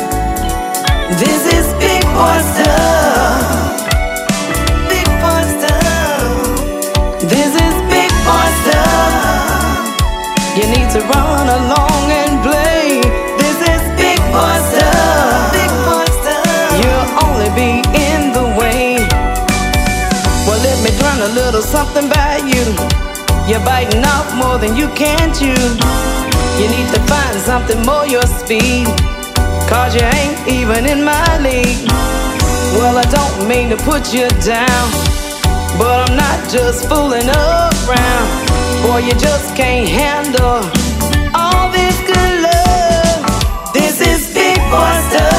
This 1.19 1.43
is 1.53 1.67
big 1.83 2.03
boy 2.15 2.39
stuff. 2.55 3.10
Need 10.71 10.89
to 10.95 11.01
run 11.03 11.47
along 11.59 12.03
and 12.07 12.39
play. 12.47 13.03
This 13.35 13.57
is 13.59 13.81
big 13.99 14.19
boy 14.31 14.55
stuff. 14.71 15.51
Big 15.51 15.71
boy 15.83 16.07
stuff. 16.23 16.79
You'll 16.79 17.11
only 17.27 17.51
be 17.59 17.83
in 17.91 18.31
the 18.31 18.45
way. 18.55 18.95
Well, 20.47 20.59
let 20.63 20.77
me 20.79 20.91
run 21.03 21.19
a 21.27 21.31
little 21.35 21.61
something 21.61 22.07
by 22.07 22.39
you. 22.47 22.63
You're 23.49 23.63
biting 23.67 24.03
off 24.15 24.31
more 24.35 24.57
than 24.57 24.75
you 24.75 24.87
can 24.95 25.33
chew. 25.35 25.63
You 26.59 26.67
need 26.71 26.89
to 26.95 27.01
find 27.11 27.35
something 27.43 27.79
more 27.83 28.07
your 28.07 28.25
speed. 28.39 28.87
Cause 29.67 29.95
you 29.95 30.07
ain't 30.19 30.39
even 30.47 30.85
in 30.85 31.03
my 31.03 31.31
league. 31.39 31.83
Well, 32.75 32.95
I 32.97 33.07
don't 33.11 33.47
mean 33.47 33.69
to 33.69 33.77
put 33.83 34.13
you 34.13 34.27
down. 34.39 34.85
But 35.77 36.09
I'm 36.09 36.15
not 36.15 36.39
just 36.49 36.87
fooling 36.87 37.27
around. 37.27 38.40
Boy, 38.81 38.97
you 38.97 39.13
just 39.13 39.55
can't 39.55 39.87
handle 39.87 40.61
all 41.35 41.71
this 41.71 41.97
good 42.01 42.33
love. 42.41 43.73
This 43.73 44.01
is 44.01 44.33
big 44.33 44.57
boy 44.71 44.93
stuff. 45.09 45.30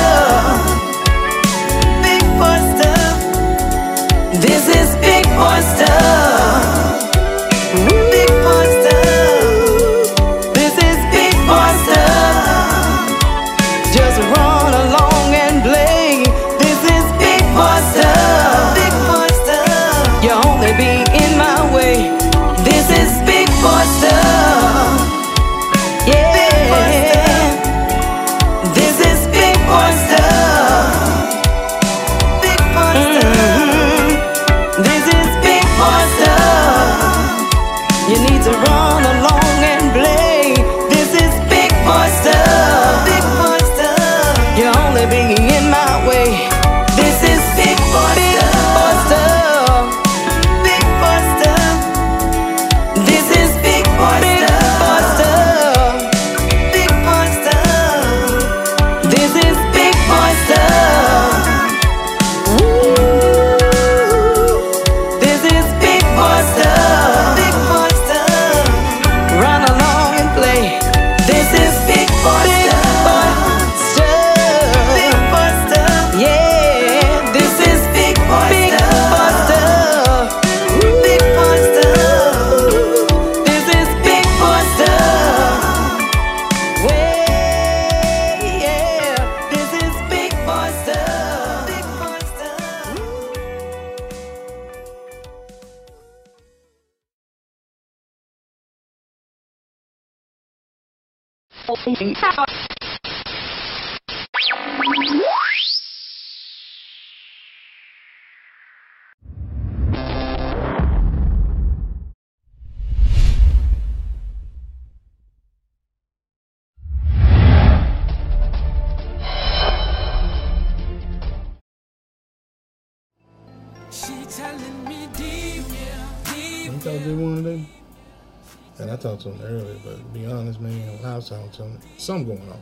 Talked 129.02 129.22
to 129.22 129.30
him 129.30 129.40
earlier, 129.44 129.76
but 129.84 129.96
to 129.96 130.04
be 130.18 130.26
honest, 130.26 130.60
man, 130.60 130.98
when 130.98 131.04
I 131.04 131.16
was 131.16 131.28
talking 131.28 131.50
to 131.50 131.62
him, 131.64 131.78
something 131.98 132.36
going 132.36 132.48
on. 132.50 132.60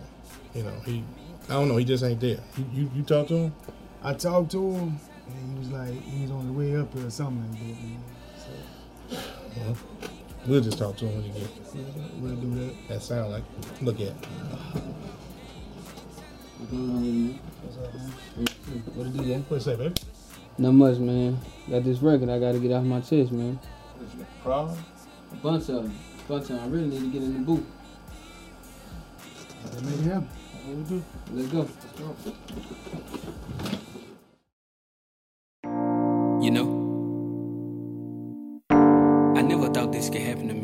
You 0.54 0.62
know, 0.64 0.74
he, 0.84 1.04
I 1.48 1.52
don't 1.52 1.68
know, 1.68 1.76
he 1.76 1.84
just 1.84 2.02
ain't 2.02 2.20
there. 2.20 2.38
You, 2.56 2.64
you, 2.72 2.90
you 2.96 3.02
talked 3.02 3.28
to 3.28 3.34
him? 3.36 3.52
I 4.02 4.14
talked 4.14 4.50
to 4.52 4.72
him, 4.72 4.98
and 5.28 5.52
he 5.52 5.58
was 5.58 5.68
like, 5.70 6.02
he 6.02 6.22
was 6.22 6.30
on 6.30 6.46
the 6.46 6.52
way 6.52 6.76
up 6.76 6.92
here 6.94 7.06
or 7.06 7.10
something 7.10 7.50
like 7.50 7.60
that, 7.60 7.82
man. 7.82 8.02
So, 8.38 9.16
Well, 9.56 9.76
we'll 10.46 10.60
just 10.62 10.78
talk 10.78 10.96
to 10.96 11.06
him 11.06 11.16
when 11.22 11.26
you 11.26 11.32
get. 11.40 11.50
we'll 12.20 12.36
do 12.36 12.54
that. 12.66 12.74
That 12.88 13.02
sound 13.02 13.30
like, 13.32 13.44
look 13.82 14.00
at. 14.00 14.14
What's 16.70 17.76
up, 17.78 17.94
man? 17.94 18.10
What 18.94 19.06
it 19.06 19.16
do, 19.16 19.24
Jay? 19.24 19.38
What 19.48 19.56
you 19.56 19.60
say, 19.60 19.76
baby? 19.76 19.94
Not 20.58 20.72
much, 20.72 20.98
man. 20.98 21.38
Got 21.68 21.84
this 21.84 21.98
record 22.00 22.28
I 22.28 22.38
gotta 22.38 22.58
get 22.58 22.72
off 22.72 22.84
my 22.84 23.00
chest, 23.00 23.32
man. 23.32 23.58
Problem? 24.42 24.76
A 25.32 25.36
bunch 25.36 25.68
of 25.68 25.84
them. 25.84 25.98
A 26.30 26.32
bunch 26.32 26.50
of 26.50 26.56
them. 26.60 26.62
I 26.62 26.66
really 26.68 26.86
need 26.86 27.00
to 27.00 27.06
get 27.08 27.22
in 27.24 27.34
the 27.34 27.40
booth. 27.40 27.66
That 29.64 29.82
make 29.82 29.98
it 29.98 30.04
happen. 30.04 30.28
What 30.64 30.76
we 30.76 30.82
do? 30.84 31.02
Let's 31.32 31.48
go. 31.50 31.68
You 36.40 36.50
know, 36.52 36.68
I 39.36 39.42
never 39.42 39.68
thought 39.70 39.90
this 39.90 40.08
could 40.08 40.20
happen 40.20 40.46
to 40.46 40.54
me. 40.54 40.59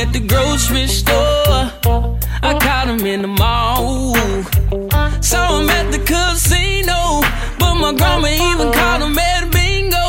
At 0.00 0.12
the 0.14 0.20
grocery 0.20 0.86
store. 0.86 1.60
I 2.42 2.58
caught 2.58 2.88
him 2.88 3.04
in 3.04 3.20
the 3.22 3.28
mall. 3.28 4.14
Saw 5.20 5.60
him 5.60 5.68
at 5.68 5.92
the 5.92 6.00
casino. 6.10 7.00
But 7.58 7.74
my 7.74 7.92
grandma 7.98 8.28
even 8.28 8.72
caught 8.72 9.00
him 9.02 9.18
at 9.18 9.42
bingo. 9.52 10.08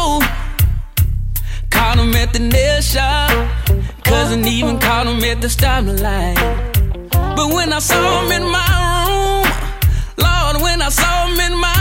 Caught 1.69 1.97
him 1.99 2.13
at 2.15 2.31
the 2.31 2.39
nail 2.39 2.81
shop. 2.81 3.31
Cousin 4.03 4.47
even 4.47 4.79
caught 4.79 5.07
him 5.07 5.21
at 5.31 5.41
the 5.41 5.47
stoplight. 5.47 6.39
But 7.37 7.47
when 7.55 7.73
I 7.73 7.79
saw 7.79 8.21
him 8.21 8.31
in 8.31 8.45
my 8.57 8.69
room, 9.07 9.45
Lord, 10.25 10.55
when 10.63 10.81
I 10.81 10.89
saw 10.89 11.27
him 11.27 11.39
in 11.47 11.53
my 11.59 11.80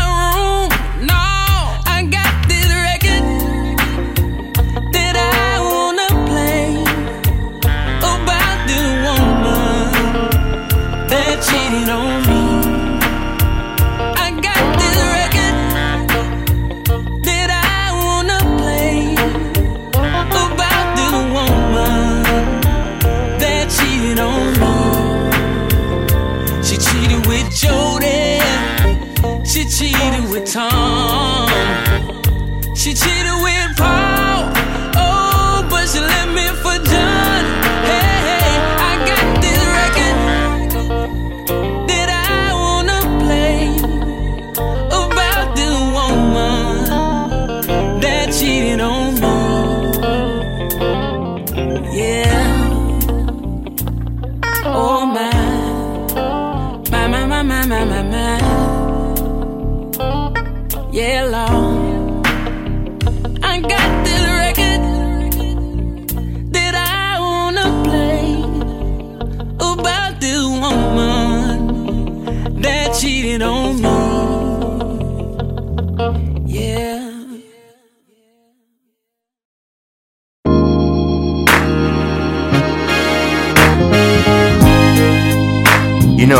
cheated 30.52 31.19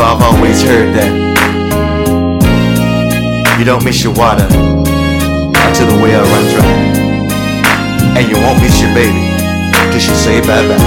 know 0.01 0.07
I've 0.07 0.21
always 0.21 0.61
heard 0.63 0.93
that 0.95 1.11
you 3.59 3.65
don't 3.65 3.83
miss 3.83 4.03
your 4.03 4.13
water 4.13 4.45
until 4.45 5.87
the 5.87 5.95
well 6.01 6.23
run 6.23 6.45
dry. 6.53 6.65
And 8.17 8.27
you 8.27 8.35
won't 8.35 8.61
miss 8.61 8.81
your 8.81 8.93
baby 8.93 9.29
till 9.91 9.99
she 9.99 10.13
say 10.15 10.41
bye 10.41 10.67
bye. 10.67 10.77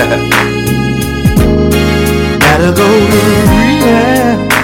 Gotta 2.40 2.72
go 2.74 2.86
to 2.86 3.18
rehab 3.50 4.59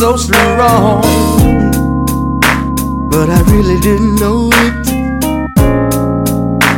so 0.00 0.16
strong. 0.16 1.02
But 3.10 3.28
I 3.28 3.42
really 3.52 3.78
didn't 3.80 4.14
know 4.14 4.48
it 4.50 4.84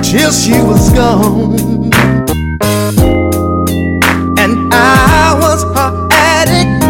till 0.02 0.32
she 0.32 0.54
was 0.60 0.90
gone. 0.90 1.54
And 4.42 4.74
I 4.74 5.38
was 5.40 5.62
her 5.62 6.08
addict, 6.10 6.82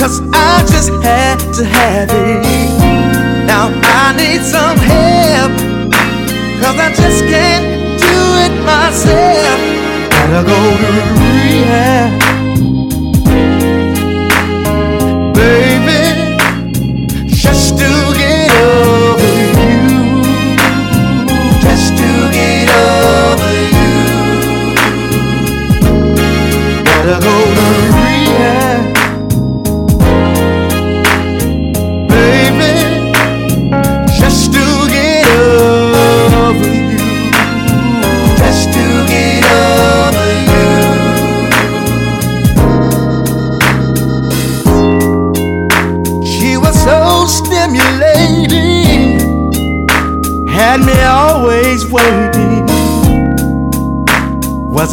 cause 0.00 0.20
I 0.32 0.64
just 0.72 0.90
had 1.00 1.38
to 1.54 1.64
have 1.64 2.10
it. 2.10 2.42
Now 3.46 3.70
I 3.84 4.16
need 4.16 4.42
some 4.42 4.78
help, 4.78 5.52
cause 6.60 6.76
I 6.86 6.92
just 6.92 7.22
can't 7.30 8.00
do 8.00 8.16
it 8.44 8.54
myself. 8.64 9.60
Gotta 10.10 10.42
go 10.44 10.58
to 10.82 11.15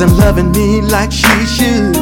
wasn't 0.03 0.19
loving 0.19 0.51
me 0.51 0.81
like 0.81 1.11
she 1.11 1.45
should. 1.45 1.92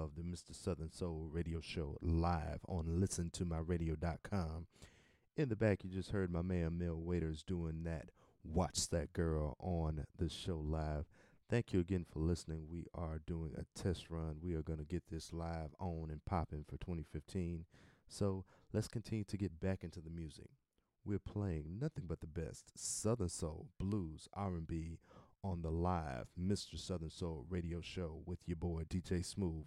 of 0.00 0.16
the 0.16 0.22
Mr. 0.22 0.54
Southern 0.54 0.90
Soul 0.90 1.28
Radio 1.30 1.60
Show 1.60 1.98
live 2.00 2.60
on 2.66 2.98
listentomyradio.com. 3.00 4.66
In 5.36 5.48
the 5.50 5.56
back, 5.56 5.84
you 5.84 5.90
just 5.90 6.10
heard 6.10 6.32
my 6.32 6.40
man 6.40 6.78
Mel 6.78 6.96
Waiters 6.96 7.42
doing 7.42 7.82
that 7.84 8.08
Watch 8.42 8.88
That 8.88 9.12
Girl 9.12 9.56
on 9.60 10.06
the 10.16 10.30
show 10.30 10.56
live. 10.56 11.04
Thank 11.50 11.74
you 11.74 11.80
again 11.80 12.06
for 12.10 12.20
listening. 12.20 12.66
We 12.70 12.86
are 12.94 13.20
doing 13.26 13.52
a 13.58 13.78
test 13.78 14.08
run. 14.08 14.36
We 14.40 14.54
are 14.54 14.62
going 14.62 14.78
to 14.78 14.86
get 14.86 15.02
this 15.10 15.34
live 15.34 15.74
on 15.78 16.08
and 16.10 16.24
popping 16.24 16.64
for 16.64 16.78
2015. 16.78 17.66
So 18.08 18.46
let's 18.72 18.88
continue 18.88 19.24
to 19.24 19.36
get 19.36 19.60
back 19.60 19.84
into 19.84 20.00
the 20.00 20.10
music. 20.10 20.48
We're 21.04 21.18
playing 21.18 21.78
nothing 21.78 22.04
but 22.08 22.20
the 22.20 22.26
best 22.26 22.72
Southern 22.74 23.28
Soul, 23.28 23.68
Blues, 23.78 24.28
R&B 24.32 24.98
on 25.42 25.62
the 25.62 25.70
live 25.70 26.26
Mr. 26.40 26.78
Southern 26.78 27.10
Soul 27.10 27.44
radio 27.48 27.80
show 27.80 28.22
with 28.26 28.38
your 28.46 28.56
boy 28.56 28.84
DJ 28.88 29.24
Smooth. 29.24 29.66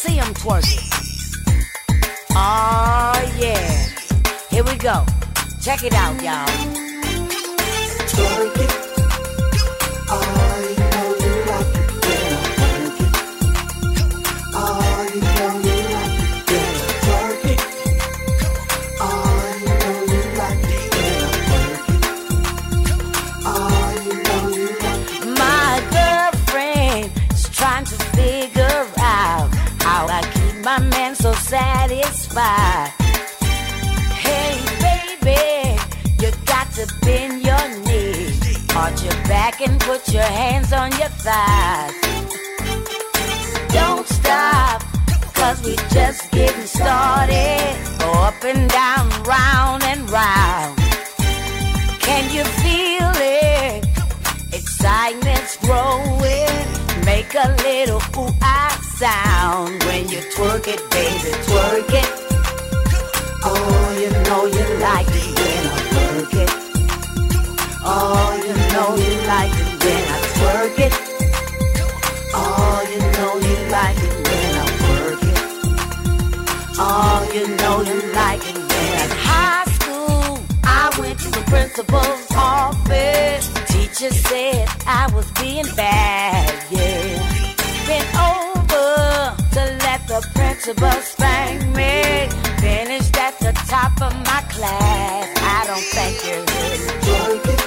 See 0.00 0.16
them 0.16 0.32
twerk. 0.32 0.64
Oh, 2.30 3.12
yeah. 3.38 3.86
Here 4.48 4.64
we 4.64 4.74
go. 4.76 5.04
Check 5.60 5.84
it 5.84 5.92
out, 5.92 6.22
y'all. 6.22 6.48
Satisfied. 32.30 32.92
Hey, 34.12 34.58
baby, 34.80 35.80
you 36.20 36.30
got 36.46 36.70
to 36.72 36.86
bend 37.02 37.42
your 37.42 37.68
knees, 37.84 38.74
arch 38.74 39.02
your 39.02 39.14
back, 39.24 39.60
and 39.60 39.78
put 39.80 40.12
your 40.12 40.22
hands 40.22 40.72
on 40.72 40.90
your 40.92 41.08
thighs. 41.08 41.94
Don't 43.72 44.06
stop, 44.06 44.82
cause 45.34 45.62
we 45.64 45.76
just 45.90 46.30
getting 46.30 46.66
started. 46.66 47.76
Go 47.98 48.12
up 48.12 48.42
and 48.44 48.68
down, 48.70 49.08
round 49.24 49.82
and 49.84 50.08
round. 50.10 50.78
Can 52.00 52.30
you 52.34 52.44
feel 52.44 53.12
it? 53.16 53.86
Excitement's 54.52 55.56
growing. 55.58 57.04
Make 57.04 57.34
a 57.34 57.54
little 57.62 58.00
ooh 58.18 58.34
ah 58.42 58.89
sound 59.00 59.82
when 59.84 60.06
you 60.10 60.20
twerk 60.36 60.68
it, 60.68 60.82
baby, 60.90 61.30
twerk 61.48 61.88
it. 62.02 62.10
Oh, 63.42 63.96
you 63.98 64.10
know 64.28 64.44
you 64.44 64.64
like 64.76 65.08
it 65.08 65.28
when 65.40 65.62
I 65.72 65.78
twerk 65.90 66.34
it. 66.44 66.52
Oh, 67.82 68.28
you 68.44 68.54
know 68.72 68.88
you 69.02 69.12
like 69.32 69.54
it 69.62 69.70
when 69.82 70.04
I 70.04 70.20
twerk 70.36 70.78
it. 70.86 70.94
Oh, 72.34 72.76
you 72.92 73.00
know 73.16 73.32
you 73.46 73.56
like 73.72 73.96
it 74.06 74.14
when 74.26 74.52
I 74.60 74.66
twerk 74.82 75.22
it. 75.32 75.40
Oh, 76.78 77.30
you 77.32 77.44
know 77.56 77.76
you 77.80 77.98
like 78.12 78.44
it 78.50 78.58
when 78.58 78.92
I 79.00 79.18
high 79.30 79.64
school. 79.76 80.38
I 80.62 80.94
went 81.00 81.18
to 81.20 81.30
the 81.30 81.44
principal's 81.46 82.26
office. 82.36 83.48
Teacher 83.66 84.12
said 84.12 84.68
I 84.86 85.10
was 85.14 85.30
being 85.40 85.74
bad, 85.74 86.52
yeah. 86.70 87.40
To 87.86 87.96
oh, 88.14 88.49
let 88.49 88.49
the 90.10 90.28
principal 90.34 90.90
spanked 91.02 91.66
me. 91.76 92.26
Finished 92.58 93.16
at 93.16 93.38
the 93.38 93.52
top 93.70 93.92
of 94.02 94.12
my 94.26 94.42
class. 94.50 95.24
I 95.38 95.60
don't 95.68 95.86
think 95.94 96.14
you 96.26 96.36
heard 96.50 96.80
me 97.06 97.52
it. 97.54 97.62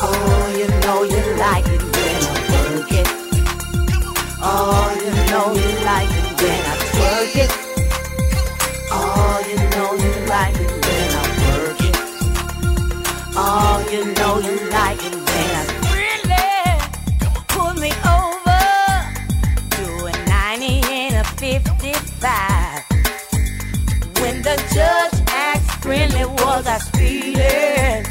Oh, 0.00 0.44
you 0.58 0.68
know 0.82 1.02
you 1.12 1.22
like 1.36 1.66
it 1.68 1.82
when 1.94 2.20
I 2.32 2.40
work 2.52 2.92
it. 3.00 3.08
Oh, 4.40 4.88
you 5.04 5.12
know 5.30 5.46
you 5.60 5.70
like 5.84 6.12
it 6.18 6.28
when 6.40 6.62
I 6.70 6.76
twerk 6.94 7.34
it. 7.44 7.52
Oh, 8.90 9.36
you 9.50 9.58
know 9.74 9.90
you 10.02 10.12
like 10.34 10.56
it 10.64 10.72
when 10.84 11.08
I 11.20 11.26
work 11.44 11.80
it. 11.90 11.96
Oh, 13.36 13.76
you 13.92 14.02
know 14.14 14.38
you 14.38 14.70
like 14.70 15.04
it 15.04 15.21
judge 24.74 25.18
asked 25.28 25.82
friendly, 25.82 26.24
was 26.24 26.66
I 26.66 26.78
speeding? 26.78 28.04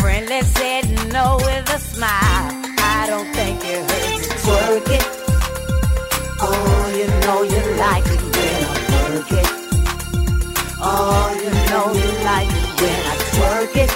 Friendly 0.00 0.40
said 0.42 0.84
no 1.12 1.36
with 1.46 1.74
a 1.76 1.78
smile. 1.78 2.46
I 2.98 3.06
don't 3.08 3.28
think 3.34 3.56
you 3.64 3.78
heard 3.88 4.18
me 4.20 4.28
twerk 4.44 4.88
it. 4.98 5.06
Oh, 6.40 6.84
you 6.98 7.06
know 7.24 7.38
you 7.52 7.60
like 7.84 8.06
it 8.14 8.22
when 8.34 8.60
I 8.64 8.78
work 9.10 9.32
it. 9.42 9.50
Oh, 10.78 11.26
you 11.42 11.50
know 11.70 11.86
you 12.00 12.10
like 12.30 12.52
it 12.60 12.68
when 12.80 13.00
I 13.10 13.14
twerk 13.34 13.76
it. 13.84 13.92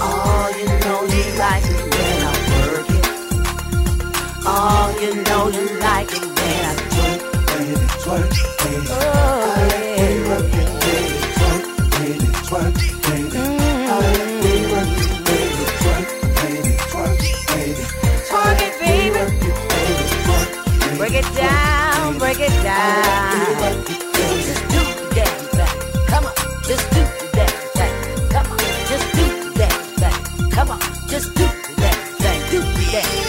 Oh, 0.00 0.44
you 0.58 0.66
know 0.84 1.00
you 1.14 1.24
like 1.44 1.66
it 1.74 1.82
when 1.92 2.18
I 2.26 2.34
work 2.52 2.90
it. 2.98 3.06
Oh, 4.48 4.86
you 5.00 5.10
know 5.28 5.44
you 5.56 5.64
like 5.80 6.10
it 6.12 6.24
when 6.36 6.60
I 6.66 6.74
twerk, 6.92 7.20
baby, 7.46 7.74
oh, 7.76 7.84
twerk, 8.02 8.30
baby. 8.62 8.86
Oh, 8.90 9.45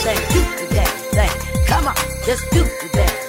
Just 0.08 0.30
do 0.34 0.40
damn 0.70 0.98
thing. 1.12 1.66
Come 1.68 1.88
on, 1.88 1.96
just 2.26 2.50
do 2.52 2.64
the 2.64 3.27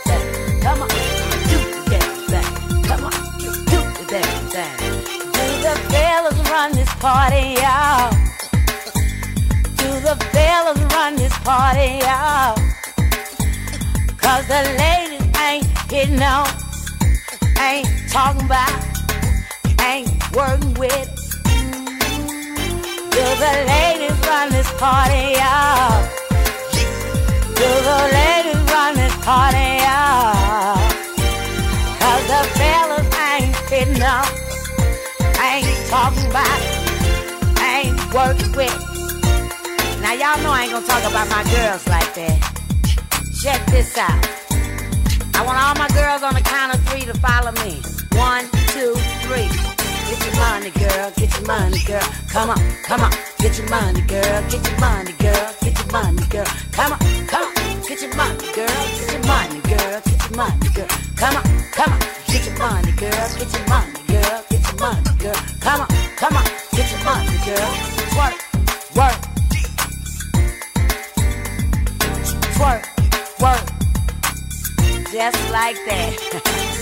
run 6.58 6.72
this 6.72 6.92
party, 6.94 7.54
y'all? 7.62 8.10
Do 9.80 9.90
the 10.06 10.16
fellas 10.32 10.80
run 10.92 11.14
this 11.14 11.36
party, 11.50 11.88
y'all? 12.06 12.56
Cause 14.22 14.44
the 14.48 14.62
ladies 14.82 15.26
ain't 15.46 15.66
hitting 15.88 16.20
on, 16.20 16.48
ain't 17.60 17.86
talking 18.10 18.44
about, 18.46 18.74
ain't 19.82 20.10
working 20.34 20.74
with. 20.74 21.08
Do 23.14 23.24
the 23.44 23.54
ladies 23.72 24.18
run 24.26 24.50
this 24.50 24.70
party, 24.82 25.22
y'all? 25.38 26.02
Do 27.60 27.70
the 27.88 28.00
ladies 28.18 28.62
run 28.72 28.94
this 28.96 29.16
party, 29.28 29.68
y'all? 29.86 30.74
Cause 32.02 32.24
the 32.32 32.42
fellas 32.58 33.08
ain't 33.30 33.56
hitting 33.70 34.02
ain't 34.02 34.37
talking 35.88 36.26
about, 36.28 36.60
ain't 37.64 37.96
working 38.12 38.52
with. 38.52 38.76
Now 40.04 40.12
y'all 40.12 40.36
know 40.44 40.52
I 40.52 40.68
ain't 40.68 40.72
gonna 40.72 40.86
talk 40.86 41.00
about 41.00 41.28
my 41.32 41.42
girls 41.48 41.88
like 41.88 42.12
that. 42.12 42.36
Check 43.40 43.64
this 43.72 43.96
out. 43.96 44.20
I 45.32 45.40
want 45.46 45.56
all 45.56 45.74
my 45.80 45.88
girls 45.96 46.22
on 46.22 46.34
the 46.34 46.44
count 46.44 46.74
of 46.74 46.80
three 46.88 47.08
to 47.08 47.14
follow 47.24 47.52
me. 47.64 47.80
One, 48.20 48.44
two, 48.76 48.92
three. 49.24 49.48
Get 50.12 50.20
your 50.28 50.36
money, 50.36 50.70
girl. 50.76 51.10
Get 51.16 51.32
your 51.32 51.46
money, 51.46 51.80
girl. 51.88 52.08
Come 52.28 52.50
on, 52.50 52.60
come 52.84 53.00
on. 53.00 53.12
Get 53.38 53.56
your 53.56 53.68
money, 53.70 54.02
girl. 54.02 54.42
Get 54.52 54.60
your 54.68 54.80
money, 54.80 55.12
girl. 55.16 55.54
Get 55.62 55.72
your 55.72 55.92
money, 55.92 56.26
girl. 56.28 56.50
Come 56.72 56.92
on, 56.92 57.00
come 57.32 57.48
on. 57.48 57.52
Get 57.88 58.02
your 58.02 58.14
money, 58.14 58.44
girl. 58.52 58.76
Get 58.92 59.08
your 59.08 59.24
money, 59.24 59.60
girl. 59.64 60.00
Get 60.04 60.20
your 60.20 60.36
money, 60.36 60.68
girl. 60.76 60.92
Come 61.16 61.36
on, 61.36 61.44
come 61.72 61.92
on. 61.96 62.00
Get 62.28 62.44
your 62.44 62.58
money, 62.58 62.92
girl. 62.92 63.24
Get 63.40 63.48
your 63.56 63.68
money, 63.72 63.97
money, 64.78 65.02
girl. 65.18 65.34
Come 65.60 65.80
on, 65.80 65.88
come 66.16 66.36
on. 66.36 66.44
Get 66.72 66.90
your 66.90 67.04
money, 67.04 67.38
girl. 67.44 67.70
Twerk, 68.14 68.36
work. 68.96 69.18
Twerk, 72.56 72.82
work. 73.40 73.64
Just 75.12 75.50
like 75.50 75.76
that. 75.86 76.74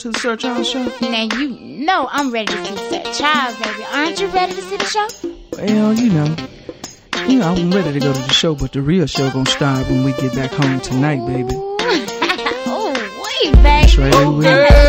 to 0.00 0.12
the 0.12 0.18
Sir 0.18 0.34
Charles 0.34 0.70
show? 0.70 0.82
Now 1.02 1.28
you 1.36 1.50
know 1.50 2.08
I'm 2.10 2.30
ready 2.30 2.52
to 2.52 2.64
see 2.64 2.76
Sir 2.88 3.02
Charles, 3.12 3.56
baby. 3.58 3.84
Aren't 3.92 4.18
you 4.18 4.28
ready 4.28 4.54
to 4.54 4.62
see 4.62 4.76
the 4.78 4.84
show? 4.84 5.06
Well, 5.52 5.92
you 5.92 6.10
know. 6.10 6.36
You 7.28 7.38
know, 7.40 7.52
I'm 7.52 7.70
ready 7.70 7.92
to 7.92 8.00
go 8.00 8.12
to 8.12 8.18
the 8.18 8.32
show, 8.32 8.54
but 8.54 8.72
the 8.72 8.80
real 8.80 9.06
show 9.06 9.30
gonna 9.30 9.50
start 9.50 9.86
when 9.88 10.04
we 10.04 10.12
get 10.14 10.34
back 10.34 10.52
home 10.52 10.80
tonight, 10.80 11.24
baby. 11.26 11.50
oh, 11.54 12.92
wait, 13.44 13.52
baby. 13.52 13.62
That's 13.62 13.96
right, 13.98 14.79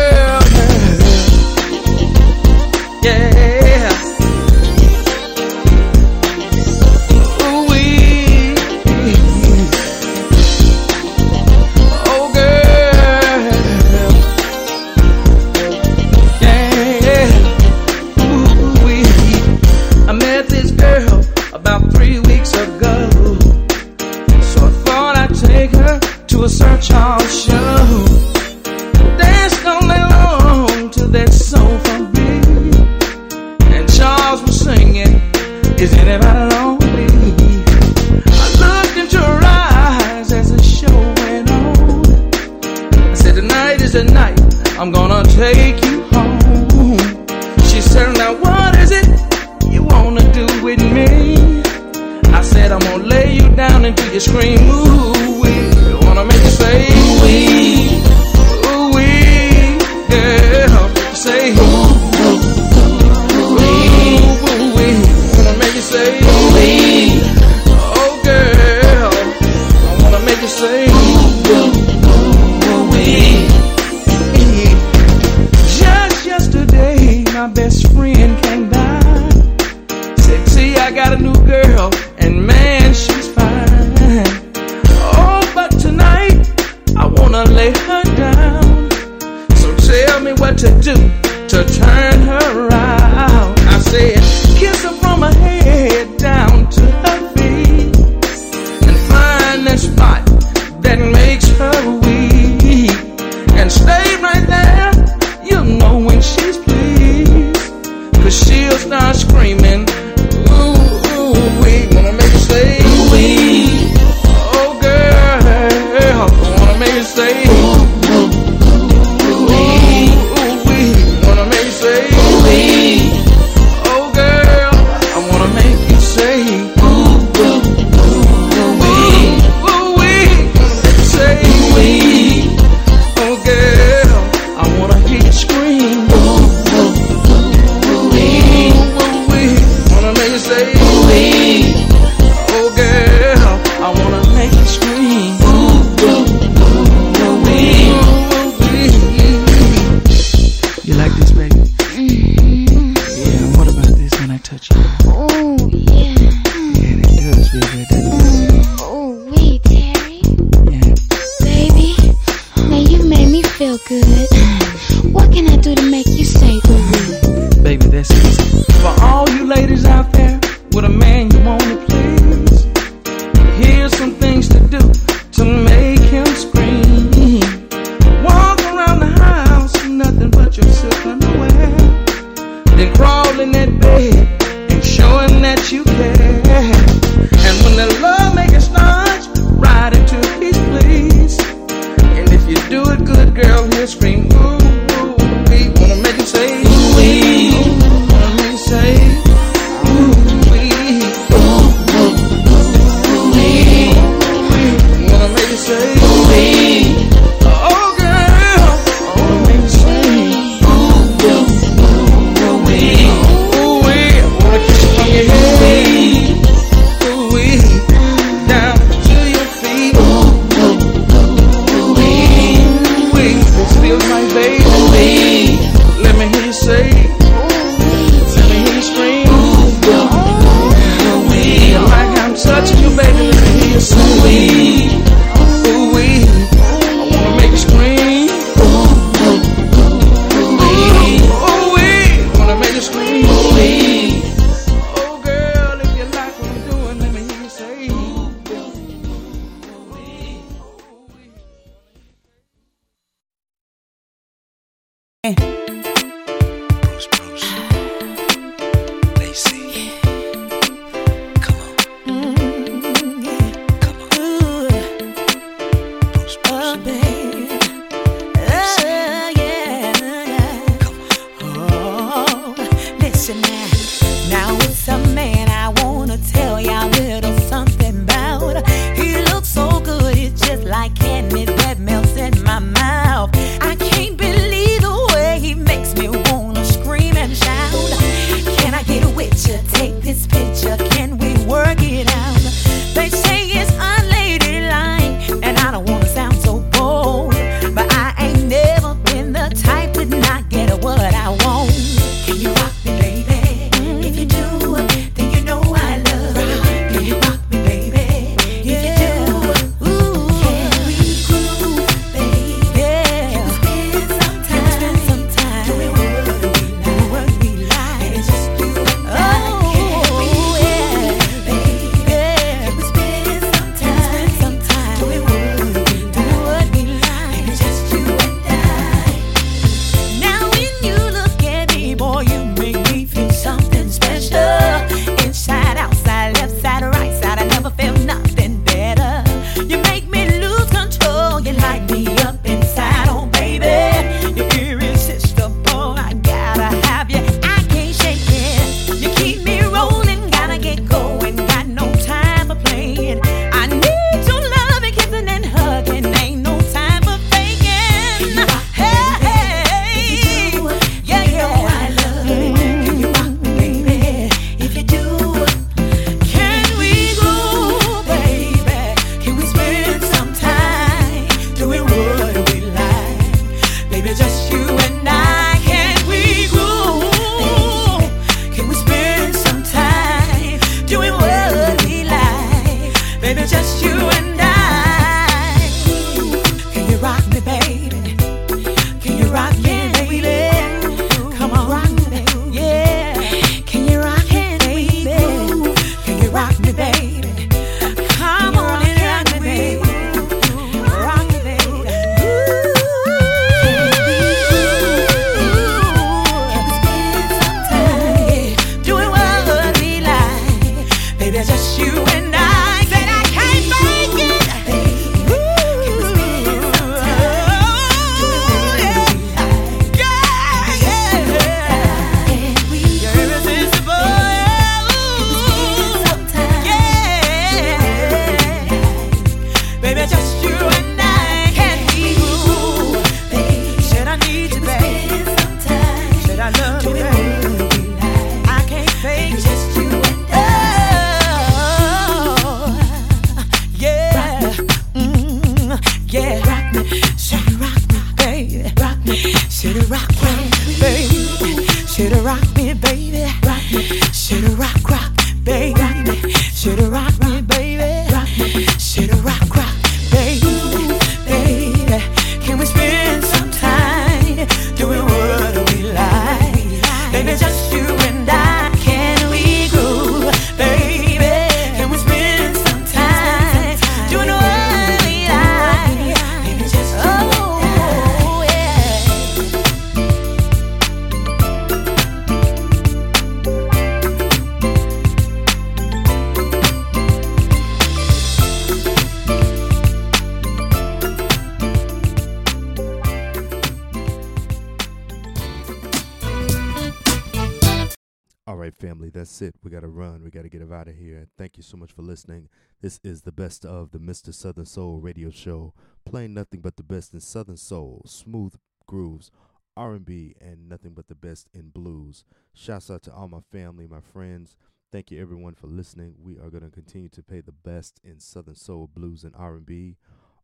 family. 499.32 499.48
That's 499.48 499.56
it. 499.56 499.60
We 499.62 499.70
got 499.70 499.80
to 499.80 499.88
run. 499.88 500.22
We 500.22 500.30
got 500.30 500.42
to 500.42 500.48
get 500.48 500.62
out 500.72 500.88
of 500.88 500.96
here. 500.96 501.26
Thank 501.38 501.56
you 501.56 501.62
so 501.62 501.76
much 501.76 501.92
for 501.92 502.02
listening. 502.02 502.48
This 502.80 503.00
is 503.02 503.22
the 503.22 503.32
best 503.32 503.64
of 503.64 503.90
the 503.90 503.98
Mr. 503.98 504.32
Southern 504.32 504.66
Soul 504.66 505.00
radio 505.00 505.30
show, 505.30 505.74
playing 506.04 506.34
nothing 506.34 506.60
but 506.60 506.76
the 506.76 506.82
best 506.82 507.14
in 507.14 507.20
Southern 507.20 507.56
Soul, 507.56 508.02
smooth 508.06 508.54
grooves, 508.86 509.30
R&B, 509.76 510.34
and 510.40 510.68
nothing 510.68 510.92
but 510.94 511.08
the 511.08 511.14
best 511.14 511.48
in 511.54 511.70
blues. 511.70 512.24
Shouts 512.54 512.90
out 512.90 513.02
to 513.04 513.12
all 513.12 513.28
my 513.28 513.40
family, 513.50 513.86
my 513.86 514.00
friends. 514.00 514.56
Thank 514.90 515.10
you 515.10 515.22
everyone 515.22 515.54
for 515.54 515.68
listening. 515.68 516.16
We 516.18 516.38
are 516.38 516.50
going 516.50 516.64
to 516.64 516.70
continue 516.70 517.08
to 517.10 517.22
play 517.22 517.40
the 517.40 517.52
best 517.52 518.00
in 518.04 518.20
Southern 518.20 518.56
Soul, 518.56 518.90
blues, 518.92 519.24
and 519.24 519.34
R&B. 519.34 519.96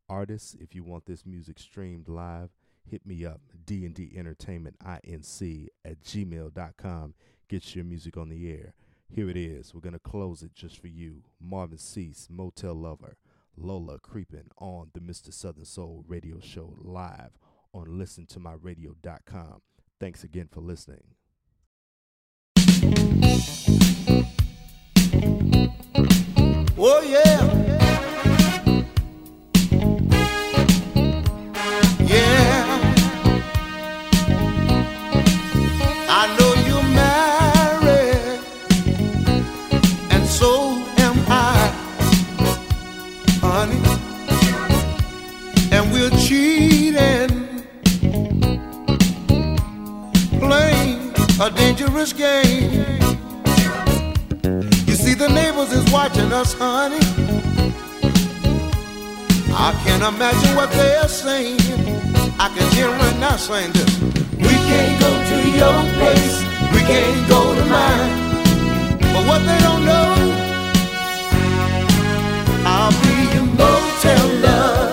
Artists, 0.08 0.56
if 0.58 0.74
you 0.74 0.82
want 0.82 1.04
this 1.04 1.26
music 1.26 1.58
streamed 1.58 2.08
live, 2.08 2.48
hit 2.90 3.04
me 3.04 3.26
up, 3.26 3.42
D&D 3.66 4.14
Entertainment, 4.16 4.76
INC, 4.78 5.66
at 5.84 6.00
gmail.com. 6.00 7.14
Get 7.48 7.74
your 7.74 7.84
music 7.84 8.16
on 8.16 8.28
the 8.28 8.50
air. 8.50 8.74
Here 9.08 9.30
it 9.30 9.36
is. 9.36 9.72
We're 9.72 9.80
going 9.80 9.94
to 9.94 9.98
close 9.98 10.42
it 10.42 10.54
just 10.54 10.78
for 10.78 10.88
you. 10.88 11.22
Marvin 11.40 11.78
Sease, 11.78 12.28
Motel 12.30 12.74
Lover, 12.74 13.16
Lola 13.56 13.98
Creeping 13.98 14.50
on 14.58 14.90
the 14.92 15.00
Mr. 15.00 15.32
Southern 15.32 15.64
Soul 15.64 16.04
radio 16.06 16.40
show 16.40 16.74
live 16.78 17.38
on 17.72 17.86
listentomyradio.com. 17.86 19.62
Thanks 19.98 20.24
again 20.24 20.48
for 20.52 20.60
listening. 20.60 21.14
Oh. 26.80 27.02
Yeah. 27.02 27.87
A 51.48 51.50
dangerous 51.56 52.12
game. 52.12 52.72
You 54.86 54.94
see, 54.94 55.14
the 55.14 55.28
neighbors 55.28 55.72
is 55.72 55.90
watching 55.90 56.30
us, 56.32 56.52
honey. 56.52 57.00
I 59.66 59.70
can't 59.84 60.02
imagine 60.14 60.54
what 60.56 60.70
they're 60.72 61.08
saying. 61.08 61.60
I 62.38 62.48
can 62.54 62.66
hear 62.74 62.88
them 62.88 63.20
now 63.20 63.36
saying 63.36 63.72
this. 63.72 63.98
We 64.46 64.54
can't 64.68 65.00
go 65.00 65.10
to 65.30 65.38
your 65.60 65.78
place. 65.98 66.36
We 66.74 66.80
can't 66.90 67.28
go 67.28 67.40
to 67.58 67.64
mine. 67.76 68.12
But 69.12 69.22
what 69.30 69.40
they 69.48 69.58
don't 69.68 69.84
know, 69.86 70.10
I'll 72.74 72.94
be 73.04 73.14
your 73.34 73.46
motel 73.56 74.28
lover. 74.42 74.87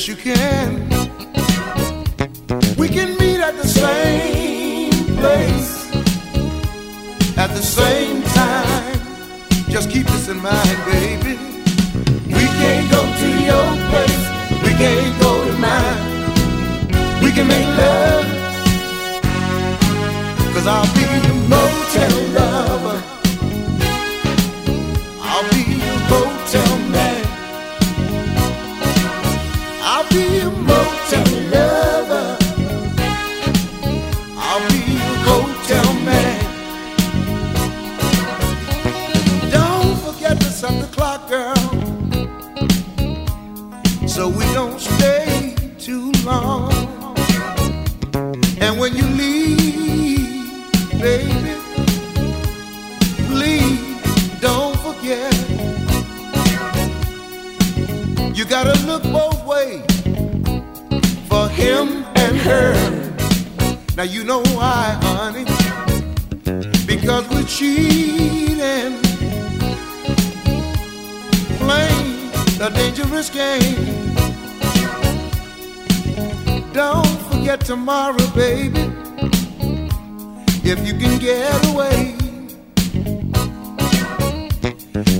Yes, 0.00 0.08
you 0.08 0.16
can. 0.16 0.88
We 2.78 2.88
can 2.88 3.18
meet 3.18 3.38
at 3.38 3.54
the 3.54 3.68
same 3.68 4.90
place 5.18 5.94
at 7.36 7.48
the 7.48 7.60
same 7.60 8.22
time. 8.22 8.98
Just 9.68 9.90
keep 9.90 10.06
this 10.06 10.28
in 10.28 10.40
mind, 10.40 10.78
baby. 10.86 11.36
We 12.28 12.44
can't 12.60 12.90
go 12.90 13.02
to 13.20 13.28
your 13.50 13.68
place. 13.90 14.24
We 14.64 14.72
can't 14.80 15.20
go 15.20 15.44
to 15.44 15.52
mine. 15.58 17.22
We 17.22 17.30
can 17.32 17.46
make 17.46 17.68
love. 17.76 18.24
Cause 20.54 20.66
I'll 20.66 20.94
be 20.94 21.00
your 21.02 21.48
motel 21.50 21.79
gotta 58.50 58.84
look 58.84 59.04
both 59.04 59.46
ways 59.46 59.86
for 61.28 61.48
him 61.48 62.04
and 62.16 62.36
her. 62.38 62.74
Now 63.96 64.02
you 64.02 64.24
know 64.24 64.42
why, 64.56 64.98
honey. 65.02 65.44
Because 66.84 67.28
we're 67.28 67.44
cheating, 67.44 69.00
playing 71.58 72.30
a 72.60 72.70
dangerous 72.74 73.30
game. 73.30 74.14
Don't 76.72 77.18
forget 77.30 77.60
tomorrow, 77.60 78.26
baby. 78.34 78.80
If 80.64 80.84
you 80.84 80.94
can 80.98 81.20
get 81.20 81.66
away 81.68 82.16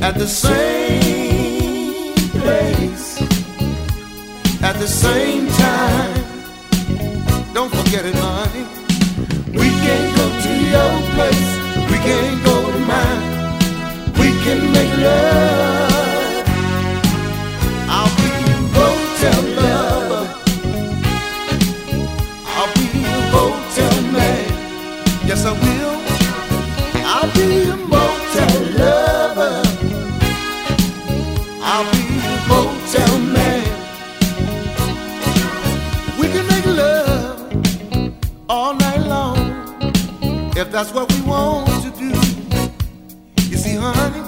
at 0.03 0.19
the 0.19 0.27
same 0.27 1.20
at 4.71 4.79
the 4.79 4.87
same 4.87 5.49
time. 5.49 6.15
Don't 7.53 7.73
forget 7.79 8.05
it, 8.07 8.15
honey. 8.15 8.65
We 9.61 9.69
can't 9.85 10.11
go 10.21 10.27
to 10.47 10.53
your 10.75 10.93
place. 11.15 11.51
We 11.91 11.97
can't 12.09 12.39
go 12.45 12.57
to 12.75 12.79
mine. 12.93 13.23
We 14.21 14.29
can 14.45 14.73
make 14.73 14.93
love. 14.99 15.70
That's 40.83 40.95
what 40.95 41.13
we 41.13 41.21
want 41.29 41.69
to 41.83 41.91
do. 41.91 42.09
You 43.51 43.59
see, 43.59 43.77
honey, 43.77 44.23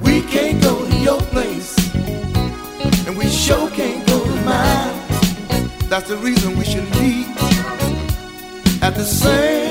we 0.00 0.22
can't 0.22 0.62
go 0.62 0.88
to 0.88 0.96
your 0.98 1.20
place, 1.32 1.76
and 3.08 3.18
we 3.18 3.26
sure 3.26 3.68
can't 3.70 4.06
go 4.06 4.22
to 4.22 4.36
mine. 4.42 4.94
That's 5.88 6.08
the 6.08 6.16
reason 6.18 6.56
we 6.56 6.64
should 6.64 6.88
meet 7.00 7.26
at 8.80 8.94
the 8.94 9.04
same 9.04 9.61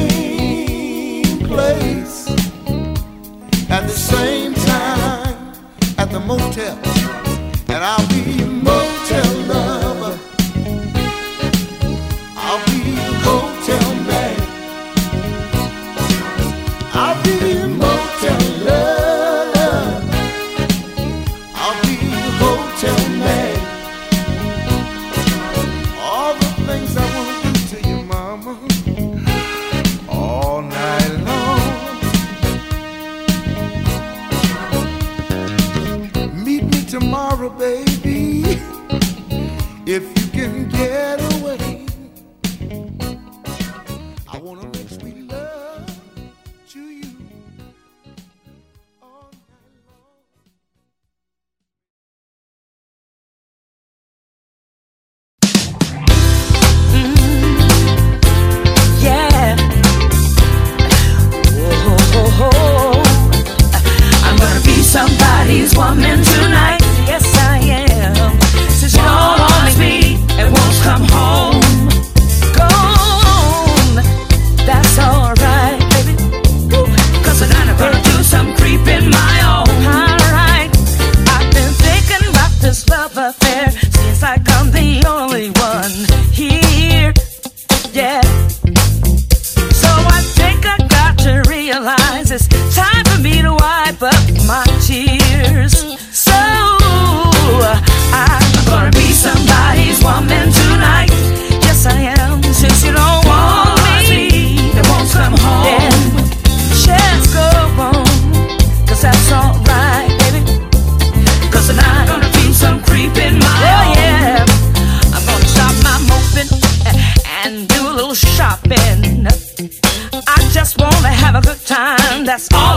That's 122.31 122.47
all 122.53 122.70